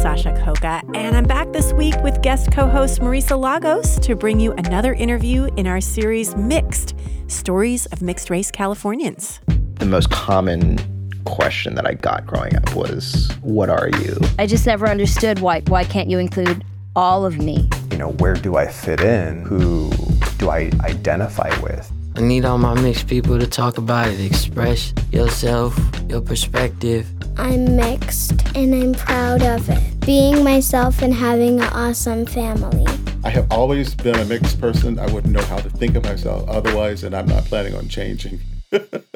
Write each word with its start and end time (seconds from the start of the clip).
Sasha 0.00 0.32
Khokha, 0.32 0.96
and 0.96 1.14
I'm 1.14 1.24
back 1.24 1.52
this 1.52 1.74
week 1.74 1.94
with 2.02 2.22
guest 2.22 2.50
co 2.50 2.66
host 2.66 3.00
Marisa 3.00 3.38
Lagos 3.38 3.98
to 3.98 4.16
bring 4.16 4.40
you 4.40 4.52
another 4.52 4.94
interview 4.94 5.52
in 5.58 5.66
our 5.66 5.82
series 5.82 6.34
Mixed 6.36 6.94
Stories 7.26 7.84
of 7.84 8.00
Mixed 8.00 8.30
Race 8.30 8.50
Californians. 8.50 9.40
The 9.74 9.84
most 9.84 10.10
common 10.10 10.78
question 11.26 11.74
that 11.74 11.86
I 11.86 11.92
got 11.92 12.26
growing 12.26 12.56
up 12.56 12.74
was, 12.74 13.30
What 13.42 13.68
are 13.68 13.90
you? 13.90 14.16
I 14.38 14.46
just 14.46 14.66
never 14.66 14.88
understood 14.88 15.40
why, 15.40 15.60
why 15.68 15.84
can't 15.84 16.08
you 16.08 16.18
include 16.18 16.64
all 16.96 17.26
of 17.26 17.36
me? 17.36 17.68
You 17.90 17.98
know, 17.98 18.12
where 18.12 18.34
do 18.34 18.56
I 18.56 18.68
fit 18.68 19.02
in? 19.02 19.42
Who 19.42 19.90
do 20.38 20.48
I 20.48 20.70
identify 20.82 21.50
with? 21.60 21.92
I 22.16 22.22
need 22.22 22.46
all 22.46 22.56
my 22.56 22.72
mixed 22.80 23.06
people 23.06 23.38
to 23.38 23.46
talk 23.46 23.76
about 23.76 24.08
it, 24.08 24.18
express 24.18 24.94
yourself, 25.12 25.78
your 26.08 26.22
perspective. 26.22 27.06
I'm 27.36 27.76
mixed 27.76 28.32
and 28.56 28.74
I'm 28.74 28.94
proud 28.94 29.42
of 29.42 29.68
it. 29.68 29.89
Being 30.10 30.42
myself 30.42 31.02
and 31.02 31.14
having 31.14 31.60
an 31.60 31.68
awesome 31.68 32.26
family. 32.26 32.84
I 33.22 33.30
have 33.30 33.46
always 33.52 33.94
been 33.94 34.16
a 34.16 34.24
mixed 34.24 34.60
person. 34.60 34.98
I 34.98 35.06
wouldn't 35.06 35.32
know 35.32 35.42
how 35.44 35.58
to 35.58 35.70
think 35.70 35.94
of 35.94 36.02
myself 36.02 36.48
otherwise, 36.48 37.04
and 37.04 37.14
I'm 37.14 37.26
not 37.26 37.44
planning 37.44 37.76
on 37.76 37.88
changing. 37.88 38.40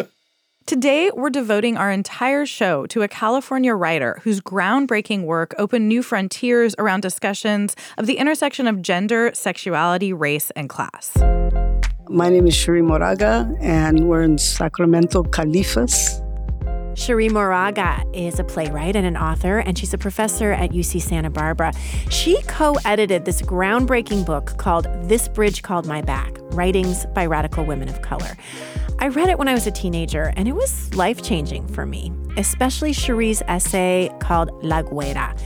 Today, 0.67 1.11
we're 1.13 1.31
devoting 1.31 1.77
our 1.77 1.91
entire 1.91 2.47
show 2.47 2.87
to 2.87 3.03
a 3.03 3.09
California 3.09 3.75
writer 3.75 4.21
whose 4.23 4.41
groundbreaking 4.41 5.25
work 5.25 5.53
opened 5.59 5.89
new 5.89 6.01
frontiers 6.01 6.77
around 6.79 7.01
discussions 7.01 7.75
of 7.99 8.07
the 8.07 8.17
intersection 8.17 8.69
of 8.69 8.81
gender, 8.81 9.33
sexuality, 9.35 10.13
race, 10.13 10.53
and 10.53 10.69
class. 10.69 11.17
My 12.09 12.29
name 12.29 12.47
is 12.47 12.55
Cherríe 12.55 12.85
Moraga, 12.85 13.53
and 13.59 14.09
we're 14.09 14.23
in 14.23 14.39
Sacramento, 14.39 15.25
Califas. 15.25 16.24
Cherríe 16.95 17.29
Moraga 17.29 18.05
is 18.13 18.39
a 18.39 18.45
playwright 18.45 18.95
and 18.95 19.05
an 19.05 19.17
author, 19.17 19.59
and 19.59 19.77
she's 19.77 19.93
a 19.93 19.99
professor 19.99 20.53
at 20.53 20.71
UC 20.71 21.03
Santa 21.03 21.29
Barbara. 21.29 21.73
She 22.09 22.41
co 22.43 22.77
edited 22.85 23.25
this 23.25 23.43
groundbreaking 23.43 24.25
book 24.25 24.57
called 24.59 24.87
This 25.03 25.27
Bridge 25.27 25.63
Called 25.63 25.87
My 25.87 26.03
Back 26.03 26.39
Writings 26.53 27.05
by 27.07 27.27
Radical 27.27 27.65
Women 27.65 27.89
of 27.89 28.01
Color. 28.03 28.37
I 29.01 29.09
read 29.09 29.29
it 29.29 29.39
when 29.39 29.49
I 29.49 29.55
was 29.55 29.67
a 29.67 29.73
teenager, 29.73 30.33
and 30.37 30.47
it 30.47 30.53
was 30.53 30.95
life 30.95 31.21
changing 31.21 31.67
for 31.67 31.85
me, 31.85 32.13
especially 32.37 32.93
Cherríe's 32.93 33.43
essay 33.49 34.09
called 34.21 34.51
La 34.63 34.83
Güera, 34.83 35.37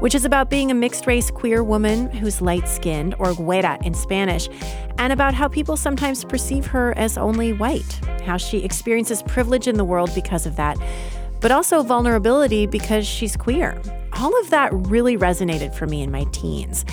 which 0.00 0.14
is 0.14 0.26
about 0.26 0.50
being 0.50 0.70
a 0.70 0.74
mixed 0.74 1.06
race 1.06 1.30
queer 1.30 1.64
woman 1.64 2.10
who's 2.10 2.42
light 2.42 2.68
skinned, 2.68 3.14
or 3.18 3.32
güera 3.32 3.82
in 3.84 3.94
Spanish, 3.94 4.50
and 4.98 5.12
about 5.12 5.32
how 5.32 5.48
people 5.48 5.76
sometimes 5.76 6.24
perceive 6.24 6.66
her 6.66 6.96
as 6.98 7.16
only 7.16 7.52
white, 7.52 8.00
how 8.24 8.36
she 8.36 8.58
experiences 8.58 9.22
privilege 9.22 9.66
in 9.66 9.76
the 9.76 9.84
world 9.84 10.10
because 10.14 10.44
of 10.44 10.56
that, 10.56 10.76
but 11.40 11.50
also 11.50 11.82
vulnerability 11.82 12.66
because 12.66 13.06
she's 13.06 13.36
queer. 13.36 13.80
All 14.14 14.38
of 14.40 14.50
that 14.50 14.70
really 14.72 15.16
resonated 15.16 15.74
for 15.74 15.86
me 15.86 16.02
in 16.02 16.10
my 16.10 16.24
teens. 16.32 16.84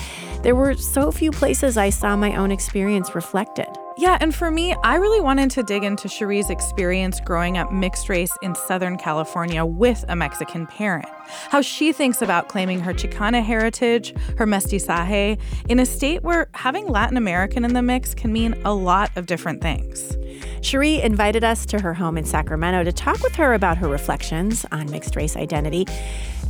There 0.42 0.54
were 0.54 0.74
so 0.74 1.10
few 1.10 1.32
places 1.32 1.76
I 1.76 1.90
saw 1.90 2.16
my 2.16 2.36
own 2.36 2.52
experience 2.52 3.14
reflected. 3.14 3.68
Yeah, 3.98 4.18
and 4.20 4.34
for 4.34 4.50
me, 4.50 4.74
I 4.84 4.96
really 4.96 5.22
wanted 5.22 5.50
to 5.52 5.62
dig 5.62 5.82
into 5.82 6.06
Cherríe's 6.06 6.50
experience 6.50 7.18
growing 7.20 7.56
up 7.56 7.72
mixed 7.72 8.10
race 8.10 8.32
in 8.42 8.54
Southern 8.54 8.98
California 8.98 9.64
with 9.64 10.04
a 10.08 10.14
Mexican 10.14 10.66
parent. 10.66 11.08
How 11.48 11.62
she 11.62 11.92
thinks 11.92 12.20
about 12.20 12.48
claiming 12.48 12.78
her 12.80 12.92
Chicana 12.92 13.42
heritage, 13.42 14.14
her 14.36 14.46
mestizaje, 14.46 15.40
in 15.70 15.78
a 15.78 15.86
state 15.86 16.22
where 16.22 16.50
having 16.52 16.86
Latin 16.88 17.16
American 17.16 17.64
in 17.64 17.72
the 17.72 17.80
mix 17.80 18.14
can 18.14 18.34
mean 18.34 18.52
a 18.66 18.74
lot 18.74 19.10
of 19.16 19.24
different 19.24 19.62
things. 19.62 20.14
Cherríe 20.60 21.02
invited 21.02 21.42
us 21.42 21.64
to 21.64 21.80
her 21.80 21.94
home 21.94 22.18
in 22.18 22.26
Sacramento 22.26 22.84
to 22.84 22.92
talk 22.92 23.22
with 23.22 23.34
her 23.36 23.54
about 23.54 23.78
her 23.78 23.88
reflections 23.88 24.66
on 24.72 24.90
mixed 24.90 25.16
race 25.16 25.36
identity 25.36 25.86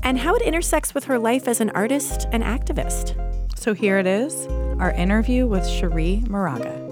and 0.02 0.18
how 0.18 0.34
it 0.34 0.42
intersects 0.42 0.94
with 0.94 1.04
her 1.04 1.18
life 1.18 1.46
as 1.46 1.60
an 1.60 1.70
artist 1.70 2.26
and 2.32 2.42
activist. 2.42 3.14
So 3.56 3.72
here 3.72 4.00
it 4.00 4.06
is 4.08 4.48
our 4.80 4.90
interview 4.90 5.46
with 5.46 5.62
Cherríe 5.62 6.28
Moraga. 6.28 6.85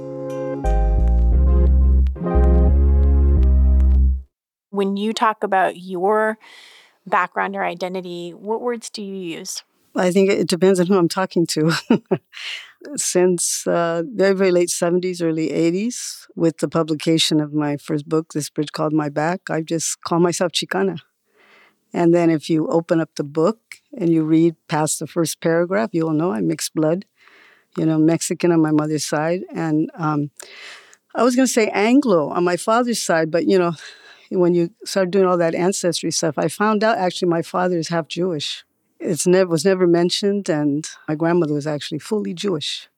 When 4.74 4.96
you 4.96 5.12
talk 5.12 5.44
about 5.44 5.76
your 5.76 6.36
background 7.06 7.54
or 7.54 7.62
identity, 7.64 8.32
what 8.32 8.60
words 8.60 8.90
do 8.90 9.02
you 9.02 9.14
use? 9.14 9.62
I 9.94 10.10
think 10.10 10.28
it 10.28 10.48
depends 10.48 10.80
on 10.80 10.88
who 10.88 10.98
I'm 10.98 11.08
talking 11.08 11.46
to. 11.46 11.72
Since 12.96 13.68
uh, 13.68 14.02
very, 14.12 14.34
very 14.34 14.50
late 14.50 14.70
70s, 14.70 15.22
early 15.22 15.50
80s, 15.50 16.26
with 16.34 16.58
the 16.58 16.66
publication 16.66 17.40
of 17.40 17.52
my 17.54 17.76
first 17.76 18.08
book, 18.08 18.32
This 18.32 18.50
Bridge 18.50 18.72
Called 18.72 18.92
My 18.92 19.08
Back, 19.08 19.48
I 19.48 19.62
just 19.62 20.02
call 20.02 20.18
myself 20.18 20.50
Chicana. 20.50 20.98
And 21.92 22.12
then 22.12 22.28
if 22.28 22.50
you 22.50 22.66
open 22.66 23.00
up 23.00 23.10
the 23.14 23.22
book 23.22 23.76
and 23.96 24.10
you 24.10 24.24
read 24.24 24.56
past 24.66 24.98
the 24.98 25.06
first 25.06 25.40
paragraph, 25.40 25.90
you 25.92 26.04
will 26.04 26.14
know 26.14 26.32
I'm 26.32 26.48
mixed 26.48 26.74
blood, 26.74 27.04
you 27.78 27.86
know, 27.86 27.96
Mexican 27.96 28.50
on 28.50 28.60
my 28.60 28.72
mother's 28.72 29.04
side. 29.04 29.42
And 29.54 29.88
um, 29.94 30.32
I 31.14 31.22
was 31.22 31.36
going 31.36 31.46
to 31.46 31.52
say 31.52 31.68
Anglo 31.68 32.30
on 32.30 32.42
my 32.42 32.56
father's 32.56 33.00
side, 33.00 33.30
but, 33.30 33.46
you 33.46 33.56
know, 33.56 33.74
when 34.34 34.54
you 34.54 34.70
start 34.84 35.10
doing 35.10 35.26
all 35.26 35.38
that 35.38 35.54
ancestry 35.54 36.10
stuff, 36.10 36.38
I 36.38 36.48
found 36.48 36.84
out 36.84 36.98
actually 36.98 37.28
my 37.28 37.42
father 37.42 37.78
is 37.78 37.88
half 37.88 38.08
Jewish. 38.08 38.64
It's 39.00 39.26
never 39.26 39.50
was 39.50 39.64
never 39.64 39.86
mentioned, 39.86 40.48
and 40.48 40.88
my 41.08 41.14
grandmother 41.14 41.54
was 41.54 41.66
actually 41.66 41.98
fully 41.98 42.32
Jewish. 42.32 42.88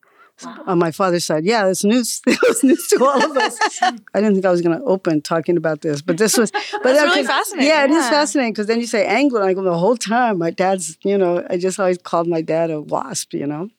Wow. 0.45 0.65
On 0.67 0.79
my 0.79 0.91
father's 0.91 1.25
side, 1.25 1.47
yeah, 1.47 1.67
it's 1.67 1.83
news. 1.83 2.21
It 2.27 2.39
was 2.43 2.63
news 2.63 2.87
to 2.89 3.05
all 3.05 3.31
of 3.31 3.37
us. 3.37 3.59
I 3.83 3.93
didn't 4.15 4.35
think 4.35 4.45
I 4.45 4.51
was 4.51 4.61
going 4.61 4.79
to 4.79 4.85
open 4.85 5.23
talking 5.23 5.57
about 5.57 5.81
this, 5.81 6.03
but 6.03 6.19
this 6.19 6.37
was. 6.37 6.53
But 6.73 6.83
That's 6.83 7.03
really 7.03 7.25
fascinating. 7.25 7.69
Yeah, 7.69 7.85
it 7.85 7.91
yeah. 7.91 7.99
is 7.99 8.09
fascinating 8.09 8.53
because 8.53 8.67
then 8.67 8.79
you 8.79 8.87
say 8.87 9.07
Anglo, 9.07 9.41
and 9.41 9.49
I 9.49 9.55
go 9.55 9.63
the 9.63 9.79
whole 9.79 9.97
time. 9.97 10.39
My 10.39 10.51
dad's, 10.51 10.99
you 11.03 11.17
know, 11.17 11.47
I 11.49 11.57
just 11.57 11.81
always 11.81 11.99
called 11.99 12.29
my 12.29 12.43
dad 12.43 12.71
a 12.71 12.81
wasp, 12.81 13.33
you 13.33 13.47
know. 13.47 13.71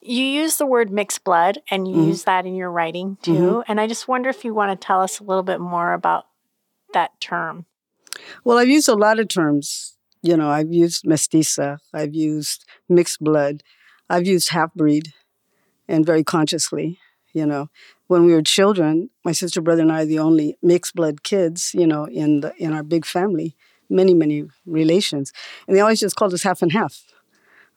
You 0.00 0.22
use 0.22 0.56
the 0.58 0.66
word 0.66 0.92
mixed 0.92 1.24
blood, 1.24 1.58
and 1.70 1.88
you 1.88 1.96
mm-hmm. 1.96 2.08
use 2.08 2.24
that 2.24 2.46
in 2.46 2.54
your 2.54 2.70
writing 2.70 3.18
too. 3.22 3.32
Mm-hmm. 3.32 3.60
And 3.66 3.80
I 3.80 3.88
just 3.88 4.06
wonder 4.06 4.28
if 4.28 4.44
you 4.44 4.54
want 4.54 4.78
to 4.78 4.86
tell 4.86 5.00
us 5.00 5.18
a 5.18 5.24
little 5.24 5.42
bit 5.42 5.60
more 5.60 5.94
about 5.94 6.26
that 6.94 7.20
term? 7.20 7.66
Well, 8.44 8.58
I've 8.58 8.68
used 8.68 8.88
a 8.88 8.94
lot 8.94 9.18
of 9.20 9.28
terms. 9.28 9.96
You 10.22 10.36
know, 10.36 10.48
I've 10.48 10.72
used 10.72 11.04
mestiza, 11.04 11.78
I've 11.92 12.14
used 12.14 12.64
mixed 12.88 13.20
blood, 13.20 13.62
I've 14.08 14.26
used 14.26 14.48
half 14.48 14.72
breed, 14.74 15.12
and 15.86 16.06
very 16.06 16.24
consciously. 16.24 16.98
You 17.34 17.44
know, 17.44 17.68
when 18.06 18.24
we 18.24 18.32
were 18.32 18.42
children, 18.42 19.10
my 19.24 19.32
sister, 19.32 19.60
brother, 19.60 19.82
and 19.82 19.92
I 19.92 20.02
are 20.02 20.06
the 20.06 20.20
only 20.20 20.56
mixed 20.62 20.94
blood 20.94 21.22
kids. 21.24 21.72
You 21.74 21.86
know, 21.86 22.06
in 22.06 22.40
the 22.40 22.54
in 22.56 22.72
our 22.72 22.82
big 22.82 23.04
family, 23.04 23.54
many 23.90 24.14
many 24.14 24.44
relations, 24.64 25.32
and 25.68 25.76
they 25.76 25.80
always 25.80 26.00
just 26.00 26.16
called 26.16 26.32
us 26.32 26.42
half 26.42 26.62
and 26.62 26.72
half 26.72 27.02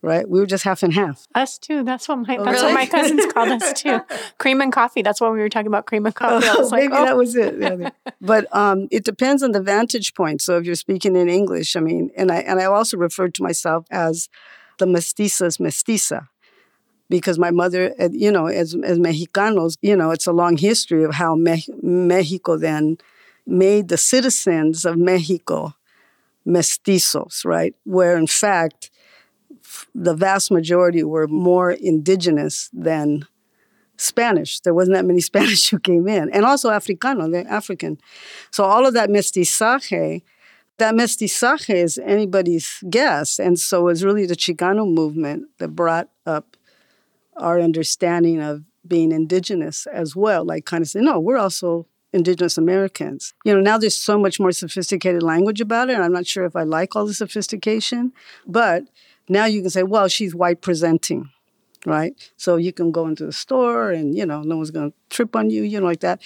right? 0.08 0.28
We 0.28 0.40
were 0.40 0.46
just 0.46 0.64
half 0.64 0.82
and 0.82 0.94
half. 0.94 1.28
Us 1.36 1.58
too. 1.58 1.84
That's 1.84 2.08
what 2.08 2.20
my 2.20 2.38
oh, 2.38 2.46
that's 2.46 2.62
really? 2.62 2.74
what 2.74 2.80
my 2.80 2.86
cousins 2.86 3.26
called 3.34 3.50
us 3.50 3.74
too. 3.74 4.00
Cream 4.38 4.62
and 4.62 4.72
coffee. 4.72 5.02
That's 5.02 5.20
why 5.20 5.30
we 5.30 5.40
were 5.40 5.50
talking 5.50 5.68
about 5.68 5.86
cream 5.86 6.06
and 6.06 6.16
coffee. 6.16 6.48
Oh, 6.50 6.68
like, 6.72 6.84
maybe 6.84 6.94
oh. 6.94 7.06
that 7.06 7.18
was 7.18 7.36
it. 7.36 7.60
Yeah. 7.60 7.90
but 8.22 8.48
um, 8.56 8.88
it 8.90 9.04
depends 9.04 9.44
on 9.44 9.52
the 9.52 9.62
vantage 9.62 10.14
point. 10.14 10.42
So 10.42 10.58
if 10.58 10.66
you're 10.66 10.76
speaking 10.76 11.16
in 11.16 11.30
English, 11.30 11.76
I 11.76 11.82
mean, 11.82 12.10
and 12.16 12.32
I 12.32 12.38
and 12.38 12.60
I 12.60 12.66
also 12.66 12.98
referred 12.98 13.34
to 13.36 13.44
myself 13.44 13.86
as 13.92 14.30
the 14.78 14.86
mestiza's 14.86 15.58
mestiza. 15.58 16.28
Because 17.10 17.40
my 17.40 17.52
mother, 17.52 17.94
you 18.12 18.30
know, 18.30 18.48
as, 18.48 18.76
as 18.84 19.00
Mexicanos, 19.00 19.78
you 19.82 19.96
know, 19.96 20.12
it's 20.12 20.28
a 20.28 20.34
long 20.34 20.58
history 20.58 21.06
of 21.06 21.14
how 21.14 21.36
Me- 21.36 21.66
Mexico 21.82 22.58
then 22.58 22.98
made 23.46 23.88
the 23.88 23.98
citizens 23.98 24.84
of 24.84 24.98
Mexico 24.98 25.74
mestizos, 26.48 27.46
right? 27.46 27.76
Where 27.84 28.18
in 28.18 28.28
fact, 28.28 28.90
the 29.94 30.14
vast 30.14 30.52
majority 30.52 31.04
were 31.04 31.28
more 31.28 31.72
indigenous 31.72 32.70
than 32.74 33.26
Spanish. 33.98 34.60
There 34.62 34.74
wasn't 34.74 34.96
that 34.96 35.06
many 35.06 35.22
Spanish 35.32 35.70
who 35.70 35.80
came 35.80 36.08
in, 36.08 36.30
and 36.32 36.46
also 36.46 36.70
Africano, 36.70 37.32
they're 37.32 37.48
African. 37.48 38.00
So 38.52 38.64
all 38.64 38.86
of 38.86 38.94
that 38.94 39.10
mestizaje, 39.10 40.22
that 40.78 40.94
mestizaje 40.94 41.76
is 41.76 41.98
anybody's 41.98 42.84
guess, 42.90 43.40
and 43.40 43.60
so 43.60 43.88
it's 43.88 44.04
really 44.04 44.26
the 44.26 44.36
Chicano 44.36 44.92
movement 44.92 45.48
that 45.58 45.70
brought 45.70 46.10
up 46.26 46.56
our 47.36 47.60
understanding 47.60 48.42
of 48.42 48.64
being 48.88 49.12
indigenous 49.12 49.86
as 49.88 50.16
well. 50.16 50.46
Like 50.46 50.66
kind 50.66 50.82
of 50.82 50.88
say, 50.88 51.02
no, 51.02 51.20
we're 51.20 51.38
also 51.38 51.88
indigenous 52.14 52.58
Americans. 52.58 53.34
You 53.44 53.54
know, 53.54 53.62
now 53.62 53.78
there's 53.78 53.96
so 53.96 54.18
much 54.18 54.40
more 54.40 54.52
sophisticated 54.52 55.24
language 55.24 55.62
about 55.62 55.90
it. 55.90 56.00
I'm 56.00 56.14
not 56.14 56.26
sure 56.26 56.46
if 56.46 56.56
I 56.56 56.64
like 56.64 56.96
all 56.96 57.06
the 57.06 57.14
sophistication, 57.14 58.14
but 58.46 58.84
now 59.30 59.46
you 59.46 59.62
can 59.62 59.70
say, 59.70 59.84
well, 59.84 60.08
she's 60.08 60.34
white 60.34 60.62
presenting 60.62 61.30
right? 61.88 62.14
So 62.36 62.58
you 62.58 62.74
can 62.74 62.92
go 62.92 63.08
into 63.08 63.26
the 63.26 63.32
store 63.32 63.92
and, 63.92 64.16
you 64.16 64.26
know, 64.26 64.42
no 64.42 64.58
one's 64.58 64.72
going 64.72 64.92
to 64.92 64.98
trip 65.10 65.36
on 65.36 65.50
you, 65.50 65.64
you 65.64 65.80
know, 65.80 65.86
like 65.86 66.02
that. 66.02 66.22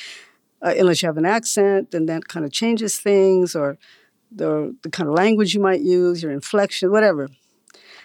Uh, 0.62 0.74
unless 0.78 1.02
you 1.02 1.08
have 1.08 1.18
an 1.18 1.26
accent, 1.26 1.92
then 1.92 2.08
that 2.08 2.28
kind 2.28 2.46
of 2.46 2.52
changes 2.52 3.00
things 3.00 3.56
or 3.56 3.78
the, 4.32 4.76
the 4.84 4.90
kind 4.90 5.10
of 5.10 5.16
language 5.16 5.54
you 5.54 5.62
might 5.62 5.82
use, 5.82 6.24
your 6.24 6.32
inflection, 6.32 6.92
whatever. 6.92 7.30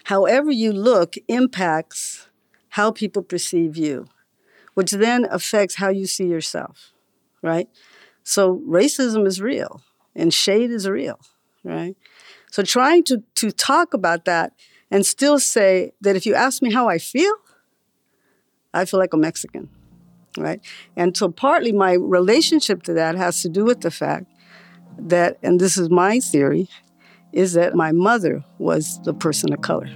However 0.05 0.51
you 0.51 0.73
look 0.73 1.15
impacts 1.29 2.29
how 2.71 2.91
people 2.91 3.23
perceive 3.23 3.77
you, 3.77 4.07
which 4.75 4.93
then 4.93 5.27
affects 5.31 5.77
how 5.77 5.89
you 5.89 6.07
see 6.07 6.27
yourself, 6.27 6.93
right? 7.43 7.69
So 8.23 8.63
racism 8.67 9.27
is 9.27 9.41
real 9.41 9.83
and 10.15 10.33
shade 10.33 10.71
is 10.71 10.89
real, 10.89 11.21
right? 11.65 11.97
So 12.51 12.63
trying 12.63 13.05
to, 13.05 13.23
to 13.37 13.51
talk 13.51 13.95
about 13.95 14.25
that 14.27 14.53
and 14.91 15.05
still 15.05 15.39
say 15.39 15.93
that 16.01 16.17
if 16.17 16.27
you 16.27 16.35
ask 16.35 16.63
me 16.63 16.73
how 16.73 16.89
I 16.89 16.99
feel, 16.99 17.35
I 18.73 18.85
feel 18.85 19.01
like 19.01 19.13
a 19.13 19.17
Mexican, 19.17 19.69
right? 20.37 20.61
And 20.97 21.17
so 21.17 21.31
partly 21.31 21.73
my 21.73 21.93
relationship 21.93 22.83
to 22.85 22.93
that 22.95 23.17
has 23.17 23.43
to 23.43 23.49
do 23.49 23.65
with 23.65 23.81
the 23.81 23.91
fact 23.91 24.27
that, 24.99 25.39
and 25.43 25.61
this 25.61 25.77
is 25.77 25.91
my 25.91 26.21
theory, 26.21 26.69
is 27.33 27.55
that 27.55 27.75
my 27.75 27.93
mother 27.93 28.45
was 28.59 29.01
the 29.05 29.15
person 29.15 29.53
of 29.53 29.61
color. 29.61 29.89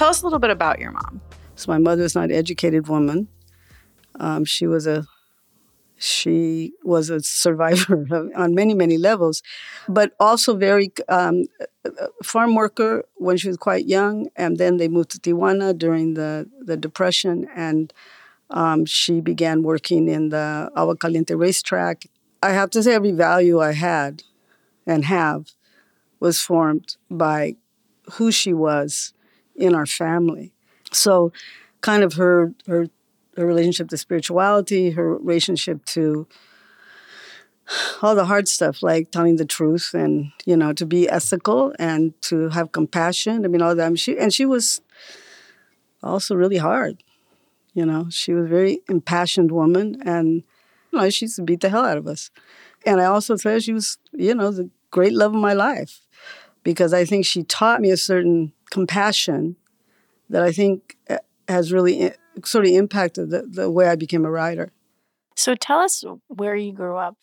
Tell 0.00 0.08
us 0.08 0.22
a 0.22 0.24
little 0.24 0.38
bit 0.38 0.48
about 0.48 0.78
your 0.78 0.92
mom. 0.92 1.20
So 1.56 1.70
my 1.70 1.76
mother 1.76 2.04
is 2.04 2.14
not 2.14 2.30
an 2.30 2.32
educated 2.32 2.88
woman. 2.88 3.28
Um, 4.18 4.46
she 4.46 4.66
was 4.66 4.86
a 4.86 5.04
she 5.98 6.72
was 6.82 7.10
a 7.10 7.20
survivor 7.20 8.30
on 8.34 8.54
many 8.54 8.72
many 8.72 8.96
levels, 8.96 9.42
but 9.88 10.12
also 10.18 10.56
very 10.56 10.90
um, 11.10 11.44
farm 12.24 12.54
worker 12.54 13.04
when 13.16 13.36
she 13.36 13.48
was 13.48 13.58
quite 13.58 13.84
young, 13.84 14.30
and 14.36 14.56
then 14.56 14.78
they 14.78 14.88
moved 14.88 15.10
to 15.10 15.18
Tijuana 15.18 15.76
during 15.76 16.14
the 16.14 16.48
the 16.68 16.78
depression, 16.78 17.46
and 17.54 17.92
um, 18.48 18.86
she 18.86 19.20
began 19.20 19.62
working 19.62 20.08
in 20.08 20.30
the 20.30 20.70
Agua 20.74 20.96
Caliente 20.96 21.34
racetrack. 21.34 22.06
I 22.42 22.52
have 22.52 22.70
to 22.70 22.82
say, 22.82 22.94
every 22.94 23.12
value 23.12 23.60
I 23.60 23.72
had 23.72 24.22
and 24.86 25.04
have 25.04 25.52
was 26.20 26.40
formed 26.40 26.96
by 27.10 27.56
who 28.14 28.32
she 28.32 28.54
was 28.54 29.12
in 29.60 29.74
our 29.74 29.86
family. 29.86 30.52
So, 30.92 31.32
kind 31.80 32.02
of 32.02 32.14
her 32.14 32.52
her 32.66 32.88
her 33.36 33.46
relationship 33.46 33.88
to 33.88 33.96
spirituality, 33.96 34.90
her 34.90 35.16
relationship 35.16 35.84
to 35.86 36.26
all 38.02 38.14
the 38.14 38.24
hard 38.24 38.48
stuff 38.48 38.82
like 38.82 39.10
telling 39.10 39.36
the 39.36 39.44
truth 39.44 39.94
and 39.94 40.32
you 40.44 40.56
know 40.56 40.72
to 40.72 40.84
be 40.84 41.08
ethical 41.08 41.72
and 41.78 42.20
to 42.22 42.48
have 42.48 42.72
compassion. 42.72 43.44
I 43.44 43.48
mean 43.48 43.62
all 43.62 43.74
that. 43.74 43.98
She 43.98 44.18
and 44.18 44.32
she 44.32 44.44
was 44.44 44.80
also 46.02 46.34
really 46.34 46.58
hard. 46.58 47.02
You 47.74 47.86
know, 47.86 48.08
she 48.10 48.32
was 48.32 48.46
a 48.46 48.48
very 48.48 48.80
impassioned 48.88 49.52
woman, 49.52 50.02
and 50.04 50.42
you 50.92 50.98
know 50.98 51.08
she 51.10 51.26
used 51.26 51.36
to 51.36 51.42
beat 51.42 51.60
the 51.60 51.68
hell 51.68 51.84
out 51.84 51.98
of 51.98 52.06
us. 52.06 52.30
And 52.84 53.00
I 53.00 53.04
also 53.04 53.36
say 53.36 53.60
she 53.60 53.72
was, 53.72 53.98
you 54.12 54.34
know, 54.34 54.50
the 54.50 54.70
great 54.90 55.12
love 55.12 55.34
of 55.34 55.40
my 55.40 55.52
life 55.52 56.00
because 56.62 56.92
I 56.92 57.04
think 57.04 57.26
she 57.26 57.42
taught 57.42 57.80
me 57.80 57.90
a 57.90 57.96
certain 57.96 58.52
compassion 58.70 59.56
that 60.28 60.42
I 60.42 60.52
think 60.52 60.96
uh, 61.08 61.18
has 61.48 61.72
really 61.72 62.10
uh, 62.10 62.10
sort 62.44 62.64
of 62.64 62.72
impacted 62.72 63.30
the, 63.30 63.42
the 63.42 63.70
way 63.70 63.88
I 63.88 63.96
became 63.96 64.24
a 64.24 64.30
writer. 64.30 64.72
So 65.36 65.54
tell 65.54 65.78
us 65.80 66.04
where 66.28 66.54
you 66.54 66.72
grew 66.72 66.96
up. 66.96 67.16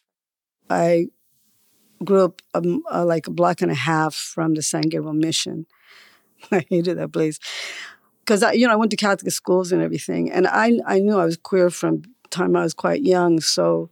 I 0.69 1.07
grew 2.03 2.25
up 2.25 2.41
um, 2.53 2.83
uh, 2.91 3.05
like 3.05 3.27
a 3.27 3.31
block 3.31 3.61
and 3.61 3.71
a 3.71 3.75
half 3.75 4.13
from 4.15 4.55
the 4.55 4.61
San 4.61 4.83
Gabriel 4.83 5.13
Mission. 5.13 5.65
I 6.51 6.65
hated 6.69 6.97
that 6.97 7.13
place 7.13 7.39
because 8.19 8.43
I, 8.43 8.53
you 8.53 8.67
know, 8.67 8.73
I 8.73 8.75
went 8.75 8.91
to 8.91 8.97
Catholic 8.97 9.31
schools 9.31 9.71
and 9.71 9.81
everything, 9.81 10.31
and 10.31 10.47
I 10.47 10.79
I 10.85 10.99
knew 10.99 11.17
I 11.17 11.25
was 11.25 11.37
queer 11.37 11.69
from 11.69 12.03
time 12.29 12.55
I 12.55 12.63
was 12.63 12.73
quite 12.73 13.01
young. 13.01 13.39
So 13.39 13.89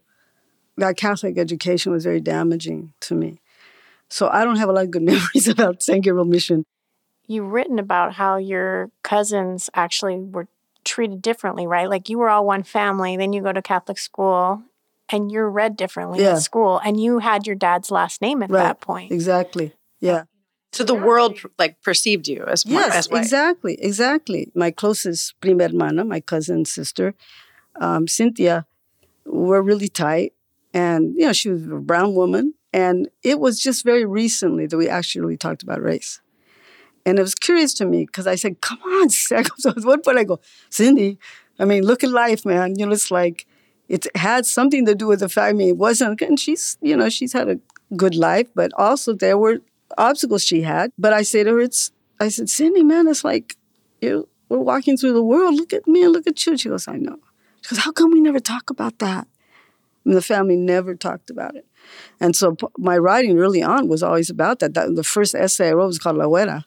that 0.76 0.96
Catholic 0.96 1.38
education 1.38 1.92
was 1.92 2.04
very 2.04 2.20
damaging 2.20 2.92
to 3.00 3.14
me. 3.14 3.40
So 4.08 4.28
I 4.28 4.44
don't 4.44 4.56
have 4.56 4.68
a 4.68 4.72
lot 4.72 4.84
of 4.84 4.90
good 4.90 5.02
memories 5.12 5.48
about 5.48 5.82
San 5.82 6.00
Gabriel 6.00 6.24
Mission 6.24 6.64
you've 7.26 7.50
written 7.50 7.78
about 7.78 8.14
how 8.14 8.36
your 8.36 8.90
cousins 9.02 9.68
actually 9.74 10.18
were 10.18 10.48
treated 10.84 11.20
differently, 11.20 11.66
right? 11.66 11.90
Like 11.90 12.08
you 12.08 12.18
were 12.18 12.28
all 12.28 12.46
one 12.46 12.62
family, 12.62 13.16
then 13.16 13.32
you 13.32 13.42
go 13.42 13.52
to 13.52 13.62
Catholic 13.62 13.98
school 13.98 14.62
and 15.08 15.30
you're 15.30 15.50
read 15.50 15.76
differently 15.76 16.20
yeah. 16.20 16.32
at 16.32 16.42
school 16.42 16.80
and 16.84 17.00
you 17.00 17.18
had 17.18 17.46
your 17.46 17.56
dad's 17.56 17.90
last 17.90 18.22
name 18.22 18.42
at 18.42 18.50
right. 18.50 18.62
that 18.62 18.80
point. 18.80 19.12
Exactly. 19.12 19.72
Yeah. 20.00 20.24
So 20.72 20.84
the 20.84 20.94
world 20.94 21.38
like 21.58 21.82
perceived 21.82 22.28
you 22.28 22.44
as 22.44 22.64
yes, 22.66 22.94
as 22.94 23.06
exactly, 23.06 23.80
exactly. 23.80 24.50
My 24.54 24.70
closest 24.70 25.40
prima 25.40 25.68
hermana, 25.68 26.04
my 26.04 26.20
cousin 26.20 26.64
sister, 26.66 27.14
um, 27.76 28.06
Cynthia, 28.06 28.66
were 29.24 29.62
really 29.62 29.88
tight, 29.88 30.34
and 30.74 31.14
you 31.14 31.24
know 31.24 31.32
she 31.32 31.48
was 31.48 31.62
a 31.62 31.76
brown 31.76 32.14
woman, 32.14 32.52
and 32.72 33.08
it 33.22 33.38
was 33.40 33.60
just 33.60 33.84
very 33.84 34.04
recently 34.04 34.66
that 34.66 34.76
we 34.76 34.88
actually 34.88 35.36
talked 35.36 35.62
about 35.62 35.82
race. 35.82 36.20
And 37.04 37.18
it 37.18 37.22
was 37.22 37.34
curious 37.34 37.72
to 37.74 37.86
me 37.86 38.04
because 38.04 38.26
I 38.26 38.34
said, 38.34 38.60
come 38.60 38.78
on. 38.82 39.08
So 39.10 39.36
at 39.70 39.84
one 39.84 40.02
point 40.02 40.18
I 40.18 40.24
go, 40.24 40.40
Cindy, 40.70 41.18
I 41.58 41.64
mean, 41.64 41.84
look 41.84 42.02
at 42.02 42.10
life, 42.10 42.44
man. 42.44 42.78
You 42.78 42.86
know, 42.86 42.92
it's 42.92 43.10
like 43.10 43.46
it 43.88 44.06
had 44.16 44.44
something 44.44 44.84
to 44.86 44.94
do 44.94 45.06
with 45.06 45.20
the 45.20 45.28
fact, 45.28 45.50
I 45.50 45.52
mean, 45.52 45.68
it 45.70 45.76
wasn't, 45.76 46.20
and 46.20 46.38
she's, 46.38 46.76
you 46.80 46.96
know, 46.96 47.08
she's 47.08 47.32
had 47.32 47.48
a 47.48 47.60
good 47.96 48.16
life, 48.16 48.48
but 48.54 48.72
also 48.76 49.12
there 49.12 49.38
were 49.38 49.60
obstacles 49.96 50.42
she 50.42 50.62
had. 50.62 50.90
But 50.98 51.12
I 51.12 51.22
say 51.22 51.44
to 51.44 51.50
her, 51.52 51.60
it's, 51.60 51.92
I 52.18 52.28
said, 52.28 52.50
Cindy, 52.50 52.82
man, 52.82 53.06
it's 53.06 53.24
like, 53.24 53.56
you 54.00 54.28
we're 54.48 54.58
walking 54.58 54.96
through 54.96 55.12
the 55.12 55.22
world. 55.22 55.54
Look 55.54 55.72
at 55.72 55.86
me 55.86 56.04
and 56.04 56.12
look 56.12 56.26
at 56.26 56.44
you. 56.46 56.56
She 56.56 56.68
goes, 56.68 56.86
I 56.86 56.96
know. 56.96 57.18
She 57.62 57.74
goes, 57.74 57.84
how 57.84 57.92
come 57.92 58.12
we 58.12 58.20
never 58.20 58.38
talk 58.38 58.70
about 58.70 58.98
that? 59.00 59.26
And 60.04 60.14
the 60.14 60.22
family 60.22 60.56
never 60.56 60.94
talked 60.94 61.30
about 61.30 61.56
it. 61.56 61.66
And 62.20 62.34
so 62.34 62.56
my 62.78 62.96
writing 62.96 63.38
early 63.38 63.62
on 63.62 63.88
was 63.88 64.02
always 64.02 64.30
about 64.30 64.58
that. 64.60 64.74
that 64.74 64.94
the 64.94 65.04
first 65.04 65.34
essay 65.34 65.68
I 65.68 65.72
wrote 65.72 65.86
was 65.86 65.98
called 65.98 66.16
La 66.16 66.26
Güera 66.26 66.64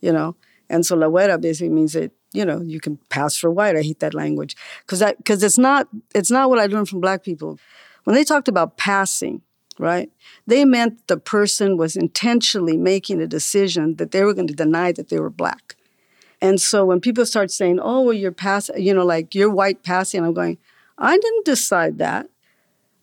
you 0.00 0.12
know. 0.12 0.36
And 0.70 0.84
so 0.84 0.96
la 0.96 1.06
güera 1.06 1.40
basically 1.40 1.70
means 1.70 1.92
that 1.94 2.12
you 2.32 2.44
know 2.44 2.60
you 2.60 2.80
can 2.80 2.98
pass 3.08 3.36
for 3.36 3.50
white. 3.50 3.76
I 3.76 3.82
hate 3.82 4.00
that 4.00 4.14
language 4.14 4.56
because 4.84 4.98
that, 5.00 5.16
because 5.18 5.42
it's 5.42 5.58
not 5.58 5.88
it's 6.14 6.30
not 6.30 6.48
what 6.50 6.58
I 6.58 6.66
learned 6.66 6.88
from 6.88 7.00
black 7.00 7.22
people. 7.24 7.58
When 8.04 8.14
they 8.14 8.24
talked 8.24 8.48
about 8.48 8.76
passing, 8.76 9.42
right, 9.78 10.10
they 10.46 10.64
meant 10.64 11.06
the 11.08 11.16
person 11.16 11.76
was 11.76 11.96
intentionally 11.96 12.76
making 12.76 13.20
a 13.20 13.26
decision 13.26 13.96
that 13.96 14.12
they 14.12 14.24
were 14.24 14.34
going 14.34 14.48
to 14.48 14.54
deny 14.54 14.92
that 14.92 15.08
they 15.08 15.20
were 15.20 15.30
black. 15.30 15.76
And 16.40 16.60
so 16.60 16.84
when 16.84 17.00
people 17.00 17.26
start 17.26 17.50
saying, 17.50 17.80
"Oh, 17.80 18.02
well, 18.02 18.12
you're 18.12 18.32
passing," 18.32 18.80
you 18.80 18.94
know, 18.94 19.04
like 19.04 19.34
you're 19.34 19.50
white 19.50 19.82
passing, 19.82 20.24
I'm 20.24 20.34
going, 20.34 20.58
I 20.98 21.16
didn't 21.16 21.44
decide 21.44 21.98
that. 21.98 22.28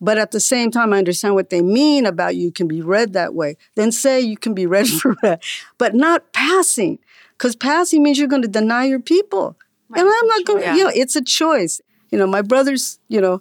But 0.02 0.18
at 0.18 0.32
the 0.32 0.40
same 0.40 0.72
time, 0.72 0.94
I 0.94 0.98
understand 0.98 1.36
what 1.36 1.50
they 1.50 1.62
mean 1.62 2.06
about 2.06 2.36
you 2.36 2.52
can 2.52 2.68
be 2.68 2.82
read 2.82 3.14
that 3.14 3.34
way. 3.34 3.58
Then 3.76 3.92
say 3.92 4.20
you 4.20 4.38
can 4.38 4.54
be 4.54 4.66
read 4.66 4.88
for 4.88 5.16
that, 5.22 5.44
but 5.78 5.96
not 5.96 6.34
passing, 6.34 7.00
because 7.38 7.56
passing 7.56 8.04
means 8.04 8.20
you're 8.20 8.28
going 8.28 8.42
to 8.42 8.48
deny 8.48 8.86
your 8.86 9.00
people. 9.00 9.58
Right. 9.90 10.02
And 10.02 10.10
I'm 10.10 10.28
not 10.28 10.46
going 10.46 10.60
to, 10.60 10.66
yeah. 10.66 10.76
you 10.76 10.84
know, 10.84 10.92
it's 10.94 11.16
a 11.16 11.24
choice. 11.24 11.82
You 12.12 12.18
know, 12.18 12.28
my 12.28 12.42
brother's, 12.42 13.00
you 13.08 13.22
know, 13.22 13.40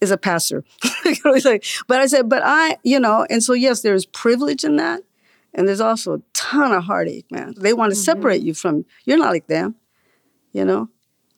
is 0.00 0.10
a 0.10 0.16
pastor. 0.16 0.64
but 1.88 2.00
I 2.00 2.06
said, 2.06 2.28
but 2.28 2.42
I, 2.44 2.78
you 2.82 3.00
know, 3.00 3.26
and 3.28 3.42
so 3.42 3.52
yes, 3.52 3.82
there's 3.82 4.06
privilege 4.06 4.64
in 4.64 4.76
that. 4.76 5.02
And 5.54 5.68
there's 5.68 5.80
also 5.80 6.14
a 6.14 6.22
ton 6.32 6.72
of 6.72 6.84
heartache, 6.84 7.30
man. 7.30 7.54
They 7.56 7.72
want 7.72 7.92
to 7.92 7.96
mm-hmm. 7.96 8.04
separate 8.04 8.42
you 8.42 8.54
from, 8.54 8.84
you're 9.04 9.18
not 9.18 9.32
like 9.32 9.46
them, 9.46 9.76
you 10.52 10.64
know? 10.64 10.88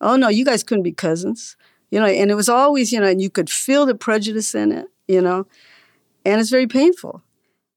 Oh 0.01 0.17
no, 0.17 0.29
you 0.29 0.45
guys 0.45 0.63
couldn't 0.63 0.85
be 0.85 0.93
cousins. 0.93 1.57
You 1.91 2.01
know, 2.01 2.07
and 2.07 2.31
it 2.31 2.35
was 2.35 2.49
always, 2.49 2.93
you 2.93 3.01
know, 3.01 3.07
and 3.07 3.21
you 3.23 3.31
could 3.31 3.49
feel 3.49 3.87
the 3.87 3.95
prejudice 3.95 4.55
in 4.55 4.73
it, 4.73 4.87
you 5.07 5.21
know, 5.21 5.47
and 6.25 6.41
it's 6.41 6.51
very 6.51 6.67
painful. 6.67 7.23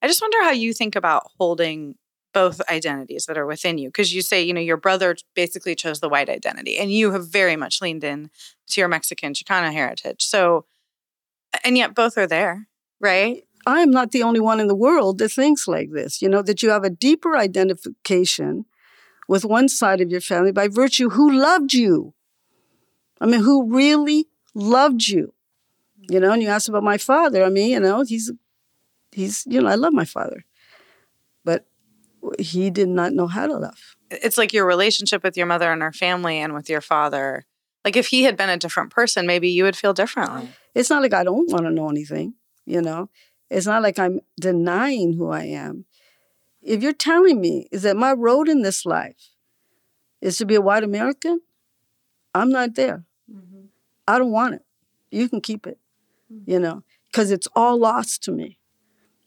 I 0.01 0.07
just 0.07 0.21
wonder 0.21 0.43
how 0.43 0.51
you 0.51 0.73
think 0.73 0.95
about 0.95 1.29
holding 1.37 1.95
both 2.33 2.61
identities 2.69 3.25
that 3.25 3.37
are 3.37 3.45
within 3.45 3.77
you 3.77 3.89
because 3.89 4.13
you 4.13 4.21
say 4.21 4.41
you 4.41 4.53
know 4.53 4.61
your 4.61 4.77
brother 4.77 5.15
basically 5.35 5.75
chose 5.75 5.99
the 5.99 6.09
white 6.09 6.29
identity 6.29 6.77
and 6.77 6.91
you 6.91 7.11
have 7.11 7.27
very 7.27 7.55
much 7.55 7.81
leaned 7.81 8.03
in 8.03 8.29
to 8.67 8.79
your 8.79 8.87
mexican 8.87 9.33
chicana 9.33 9.71
heritage. 9.71 10.23
So 10.23 10.65
and 11.63 11.77
yet 11.77 11.95
both 11.95 12.17
are 12.17 12.27
there 12.27 12.67
right? 13.01 13.43
I 13.65 13.81
am 13.81 13.91
not 13.91 14.11
the 14.11 14.23
only 14.23 14.39
one 14.39 14.59
in 14.59 14.67
the 14.67 14.75
world 14.75 15.17
that 15.19 15.31
thinks 15.31 15.67
like 15.67 15.89
this 15.91 16.21
you 16.21 16.29
know 16.29 16.41
that 16.43 16.61
you 16.61 16.69
have 16.69 16.83
a 16.83 16.89
deeper 16.89 17.35
identification 17.35 18.65
with 19.27 19.43
one 19.43 19.67
side 19.67 20.01
of 20.01 20.11
your 20.11 20.21
family 20.21 20.51
by 20.51 20.67
virtue 20.67 21.09
who 21.09 21.31
loved 21.31 21.73
you 21.73 22.13
i 23.21 23.25
mean 23.25 23.41
who 23.41 23.73
really 23.73 24.27
loved 24.53 25.07
you 25.07 25.33
you 26.09 26.19
know 26.19 26.31
and 26.31 26.41
you 26.41 26.47
asked 26.49 26.69
about 26.69 26.83
my 26.83 26.97
father 26.97 27.43
i 27.43 27.49
mean 27.49 27.69
you 27.71 27.79
know 27.79 28.01
he's 28.01 28.31
he's 29.11 29.43
you 29.47 29.61
know 29.61 29.69
i 29.69 29.75
love 29.75 29.93
my 29.93 30.05
father 30.05 30.45
but 31.43 31.65
he 32.39 32.69
did 32.69 32.89
not 32.89 33.13
know 33.13 33.27
how 33.27 33.47
to 33.47 33.57
love. 33.57 33.95
It's 34.11 34.37
like 34.37 34.53
your 34.53 34.65
relationship 34.65 35.23
with 35.23 35.37
your 35.37 35.45
mother 35.45 35.71
and 35.71 35.81
her 35.81 35.93
family 35.93 36.37
and 36.37 36.53
with 36.53 36.69
your 36.69 36.81
father. 36.81 37.45
Like 37.85 37.95
if 37.95 38.07
he 38.07 38.23
had 38.23 38.35
been 38.35 38.49
a 38.49 38.57
different 38.57 38.91
person, 38.91 39.25
maybe 39.25 39.49
you 39.49 39.63
would 39.63 39.75
feel 39.75 39.93
differently. 39.93 40.49
It's 40.75 40.89
not 40.89 41.01
like 41.01 41.13
I 41.13 41.23
don't 41.23 41.49
want 41.49 41.65
to 41.65 41.71
know 41.71 41.89
anything, 41.89 42.33
you 42.65 42.81
know? 42.81 43.09
It's 43.49 43.65
not 43.65 43.81
like 43.81 43.97
I'm 43.97 44.19
denying 44.39 45.13
who 45.13 45.29
I 45.29 45.43
am. 45.43 45.85
If 46.61 46.83
you're 46.83 46.93
telling 46.93 47.39
me 47.39 47.67
is 47.71 47.83
that 47.83 47.95
my 47.95 48.11
road 48.11 48.49
in 48.49 48.61
this 48.61 48.85
life 48.85 49.29
is 50.21 50.37
to 50.37 50.45
be 50.45 50.55
a 50.55 50.61
white 50.61 50.83
American, 50.83 51.41
I'm 52.35 52.49
not 52.49 52.75
there. 52.75 53.05
I 54.09 54.19
don't 54.19 54.31
want 54.31 54.55
it. 54.55 54.65
You 55.11 55.29
can 55.29 55.41
keep 55.41 55.67
it, 55.67 55.79
mm-hmm. 56.31 56.49
you 56.51 56.59
know, 56.59 56.83
because 57.11 57.31
it's 57.31 57.47
all 57.55 57.77
lost 57.77 58.23
to 58.23 58.31
me 58.31 58.59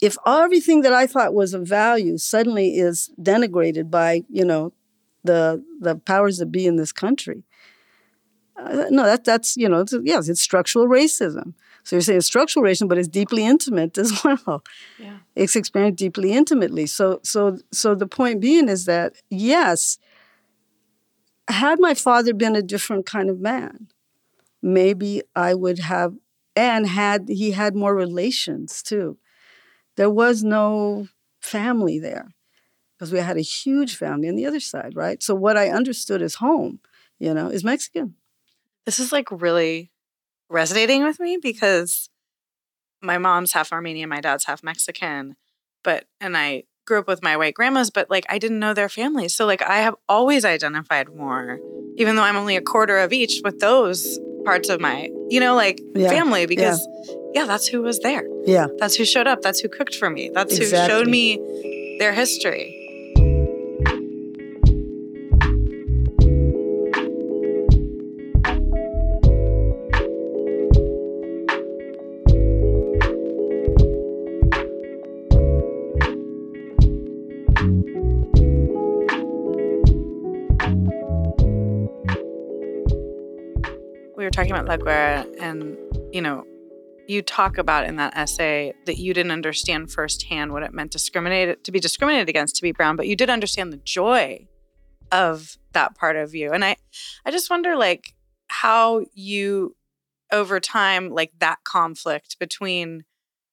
if 0.02 0.16
everything 0.26 0.82
that 0.82 0.92
I 0.92 1.06
thought 1.06 1.32
was 1.32 1.54
of 1.54 1.66
value 1.66 2.18
suddenly 2.18 2.76
is 2.76 3.10
denigrated 3.22 3.88
by, 3.88 4.24
you 4.28 4.44
know, 4.44 4.72
the 5.24 5.64
the 5.80 5.94
powers 5.94 6.38
that 6.38 6.46
be 6.46 6.66
in 6.66 6.74
this 6.74 6.90
country, 6.90 7.44
uh, 8.56 8.86
no, 8.90 9.04
that 9.04 9.24
that's 9.24 9.56
you 9.56 9.68
know, 9.68 9.80
it's, 9.80 9.94
yes, 10.02 10.28
it's 10.28 10.42
structural 10.42 10.88
racism. 10.88 11.54
So 11.84 11.96
you're 11.96 12.00
saying 12.00 12.18
it's 12.18 12.26
structural 12.26 12.64
racism, 12.64 12.88
but 12.88 12.98
it's 12.98 13.06
deeply 13.06 13.46
intimate 13.46 13.96
as 13.96 14.24
well. 14.24 14.64
Yeah. 14.98 15.18
It's 15.36 15.54
experienced 15.54 15.98
deeply 15.98 16.32
intimately. 16.32 16.86
So 16.86 17.20
so 17.22 17.58
so 17.70 17.94
the 17.94 18.08
point 18.08 18.40
being 18.40 18.68
is 18.68 18.86
that 18.86 19.14
yes, 19.30 19.98
had 21.46 21.78
my 21.78 21.94
father 21.94 22.34
been 22.34 22.56
a 22.56 22.62
different 22.62 23.06
kind 23.06 23.30
of 23.30 23.38
man, 23.38 23.86
maybe 24.62 25.22
I 25.34 25.54
would 25.54 25.80
have 25.80 26.14
and 26.54 26.86
had 26.86 27.28
he 27.28 27.52
had 27.52 27.74
more 27.74 27.94
relations 27.94 28.82
too 28.82 29.18
there 29.96 30.10
was 30.10 30.42
no 30.42 31.08
family 31.40 31.98
there 31.98 32.28
because 32.96 33.12
we 33.12 33.18
had 33.18 33.36
a 33.36 33.42
huge 33.42 33.96
family 33.96 34.28
on 34.28 34.36
the 34.36 34.46
other 34.46 34.60
side, 34.60 34.94
right? 34.94 35.22
So 35.22 35.34
what 35.34 35.56
I 35.56 35.70
understood 35.70 36.22
as 36.22 36.36
home, 36.36 36.80
you 37.18 37.34
know, 37.34 37.48
is 37.48 37.64
Mexican. 37.64 38.14
This 38.86 38.98
is 38.98 39.12
like 39.12 39.28
really 39.30 39.90
resonating 40.48 41.02
with 41.04 41.18
me 41.18 41.38
because 41.40 42.08
my 43.02 43.18
mom's 43.18 43.52
half 43.52 43.72
Armenian, 43.72 44.08
my 44.08 44.20
dad's 44.20 44.44
half 44.44 44.62
Mexican, 44.62 45.36
but 45.82 46.04
and 46.20 46.36
I 46.36 46.64
grew 46.86 47.00
up 47.00 47.08
with 47.08 47.22
my 47.22 47.36
white 47.36 47.54
grandmas, 47.54 47.90
but 47.90 48.10
like 48.10 48.24
I 48.28 48.38
didn't 48.38 48.58
know 48.58 48.74
their 48.74 48.88
families. 48.88 49.34
So 49.34 49.46
like 49.46 49.62
I 49.62 49.78
have 49.78 49.96
always 50.08 50.44
identified 50.44 51.14
more, 51.14 51.58
even 51.96 52.16
though 52.16 52.22
I'm 52.22 52.36
only 52.36 52.56
a 52.56 52.62
quarter 52.62 52.98
of 52.98 53.12
each 53.12 53.40
with 53.44 53.58
those 53.58 54.18
parts 54.44 54.68
of 54.68 54.80
my, 54.80 55.10
you 55.28 55.40
know, 55.40 55.54
like 55.54 55.80
yeah. 55.94 56.08
family 56.08 56.46
because 56.46 56.80
yeah 56.80 57.16
yeah, 57.34 57.46
that's 57.46 57.66
who 57.66 57.82
was 57.82 57.98
there. 58.00 58.24
Yeah. 58.44 58.66
That's 58.78 58.94
who 58.94 59.04
showed 59.04 59.26
up. 59.26 59.42
That's 59.42 59.60
who 59.60 59.68
cooked 59.68 59.94
for 59.94 60.10
me. 60.10 60.30
That's 60.32 60.56
exactly. 60.56 60.80
who 60.80 61.00
showed 61.00 61.08
me 61.08 61.96
their 61.98 62.12
history. 62.12 62.81
Talking 84.42 84.56
about 84.56 84.66
La 84.66 84.76
Güera 84.76 85.40
and, 85.40 85.78
you 86.12 86.20
know, 86.20 86.44
you 87.06 87.22
talk 87.22 87.58
about 87.58 87.86
in 87.86 87.94
that 87.94 88.16
essay 88.16 88.72
that 88.86 88.98
you 88.98 89.14
didn't 89.14 89.30
understand 89.30 89.92
firsthand 89.92 90.52
what 90.52 90.64
it 90.64 90.74
meant 90.74 90.90
discriminate 90.90 91.62
to 91.62 91.70
be 91.70 91.78
discriminated 91.78 92.28
against 92.28 92.56
to 92.56 92.62
be 92.62 92.72
brown, 92.72 92.96
but 92.96 93.06
you 93.06 93.14
did 93.14 93.30
understand 93.30 93.72
the 93.72 93.76
joy 93.76 94.48
of 95.12 95.58
that 95.74 95.94
part 95.94 96.16
of 96.16 96.34
you. 96.34 96.50
And 96.50 96.64
I 96.64 96.74
I 97.24 97.30
just 97.30 97.50
wonder 97.50 97.76
like 97.76 98.16
how 98.48 99.04
you 99.14 99.76
over 100.32 100.58
time 100.58 101.10
like 101.10 101.30
that 101.38 101.62
conflict 101.62 102.40
between 102.40 103.04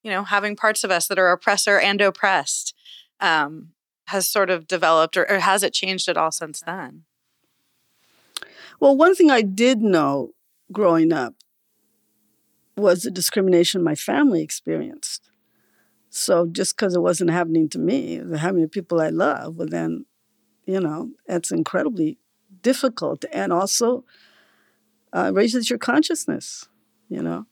you 0.01 0.10
know 0.10 0.24
having 0.24 0.55
parts 0.55 0.84
of 0.84 0.89
us 0.89 1.08
that 1.08 1.19
are 1.19 1.31
oppressor 1.31 1.77
and 1.77 2.01
oppressed 2.01 2.74
um, 3.19 3.74
has 4.08 4.27
sort 4.27 4.50
of 4.50 4.65
developed 4.65 5.17
or, 5.17 5.29
or 5.29 5.38
has 5.38 5.62
it 5.62 5.72
changed 5.72 6.10
at 6.10 6.17
all 6.17 6.31
since 6.31 6.63
then? 6.65 7.03
Well, 8.79 8.98
one 8.98 9.13
thing 9.13 9.29
I 9.29 9.43
did 9.43 9.84
know 9.84 10.31
growing 10.71 11.11
up 11.11 11.35
was 12.77 13.03
the 13.03 13.11
discrimination 13.11 13.83
my 13.83 13.95
family 13.95 14.41
experienced. 14.41 15.31
So 16.09 16.47
just 16.47 16.75
because 16.75 16.95
it 16.95 17.01
wasn't 17.01 17.31
happening 17.31 17.69
to 17.69 17.79
me, 17.79 18.15
it 18.15 18.27
was 18.27 18.39
happening 18.39 18.63
to 18.63 18.69
people 18.69 18.99
I 18.99 19.09
love, 19.09 19.57
well 19.57 19.67
then, 19.67 20.05
you 20.65 20.79
know, 20.79 21.11
that's 21.27 21.51
incredibly 21.51 22.17
difficult. 22.61 23.25
And 23.31 23.53
also 23.53 24.05
uh, 25.13 25.31
raises 25.33 25.69
your 25.69 25.79
consciousness, 25.79 26.67
you 27.09 27.21
know. 27.21 27.45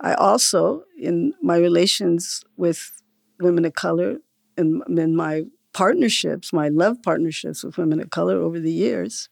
I 0.00 0.14
also, 0.14 0.84
in 0.98 1.34
my 1.42 1.58
relations 1.58 2.42
with 2.56 3.02
women 3.38 3.66
of 3.66 3.74
color 3.74 4.16
and 4.56 4.82
in 4.98 5.14
my 5.14 5.44
partnerships, 5.72 6.52
my 6.52 6.68
love 6.68 7.02
partnerships 7.02 7.62
with 7.62 7.76
women 7.76 8.00
of 8.00 8.10
color 8.10 8.36
over 8.36 8.58
the 8.58 8.72
years, 8.72 9.28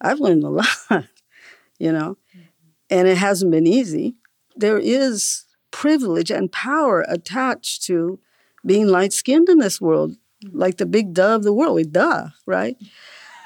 I've 0.00 0.20
learned 0.20 0.42
a 0.44 0.48
lot, 0.90 1.06
you 1.78 1.92
know. 1.92 2.16
Mm-hmm. 2.30 2.40
And 2.90 3.08
it 3.08 3.16
hasn't 3.16 3.50
been 3.50 3.66
easy 3.66 4.16
there 4.54 4.78
is 4.78 5.44
privilege 5.70 6.30
and 6.30 6.52
power 6.52 7.04
attached 7.08 7.82
to 7.84 8.20
being 8.64 8.86
light 8.86 9.12
skinned 9.12 9.48
in 9.48 9.58
this 9.58 9.80
world, 9.80 10.12
mm-hmm. 10.12 10.58
like 10.58 10.76
the 10.76 10.86
big 10.86 11.12
duh 11.12 11.34
of 11.34 11.42
the 11.42 11.52
world. 11.52 11.74
We 11.74 11.84
duh, 11.84 12.28
right? 12.46 12.76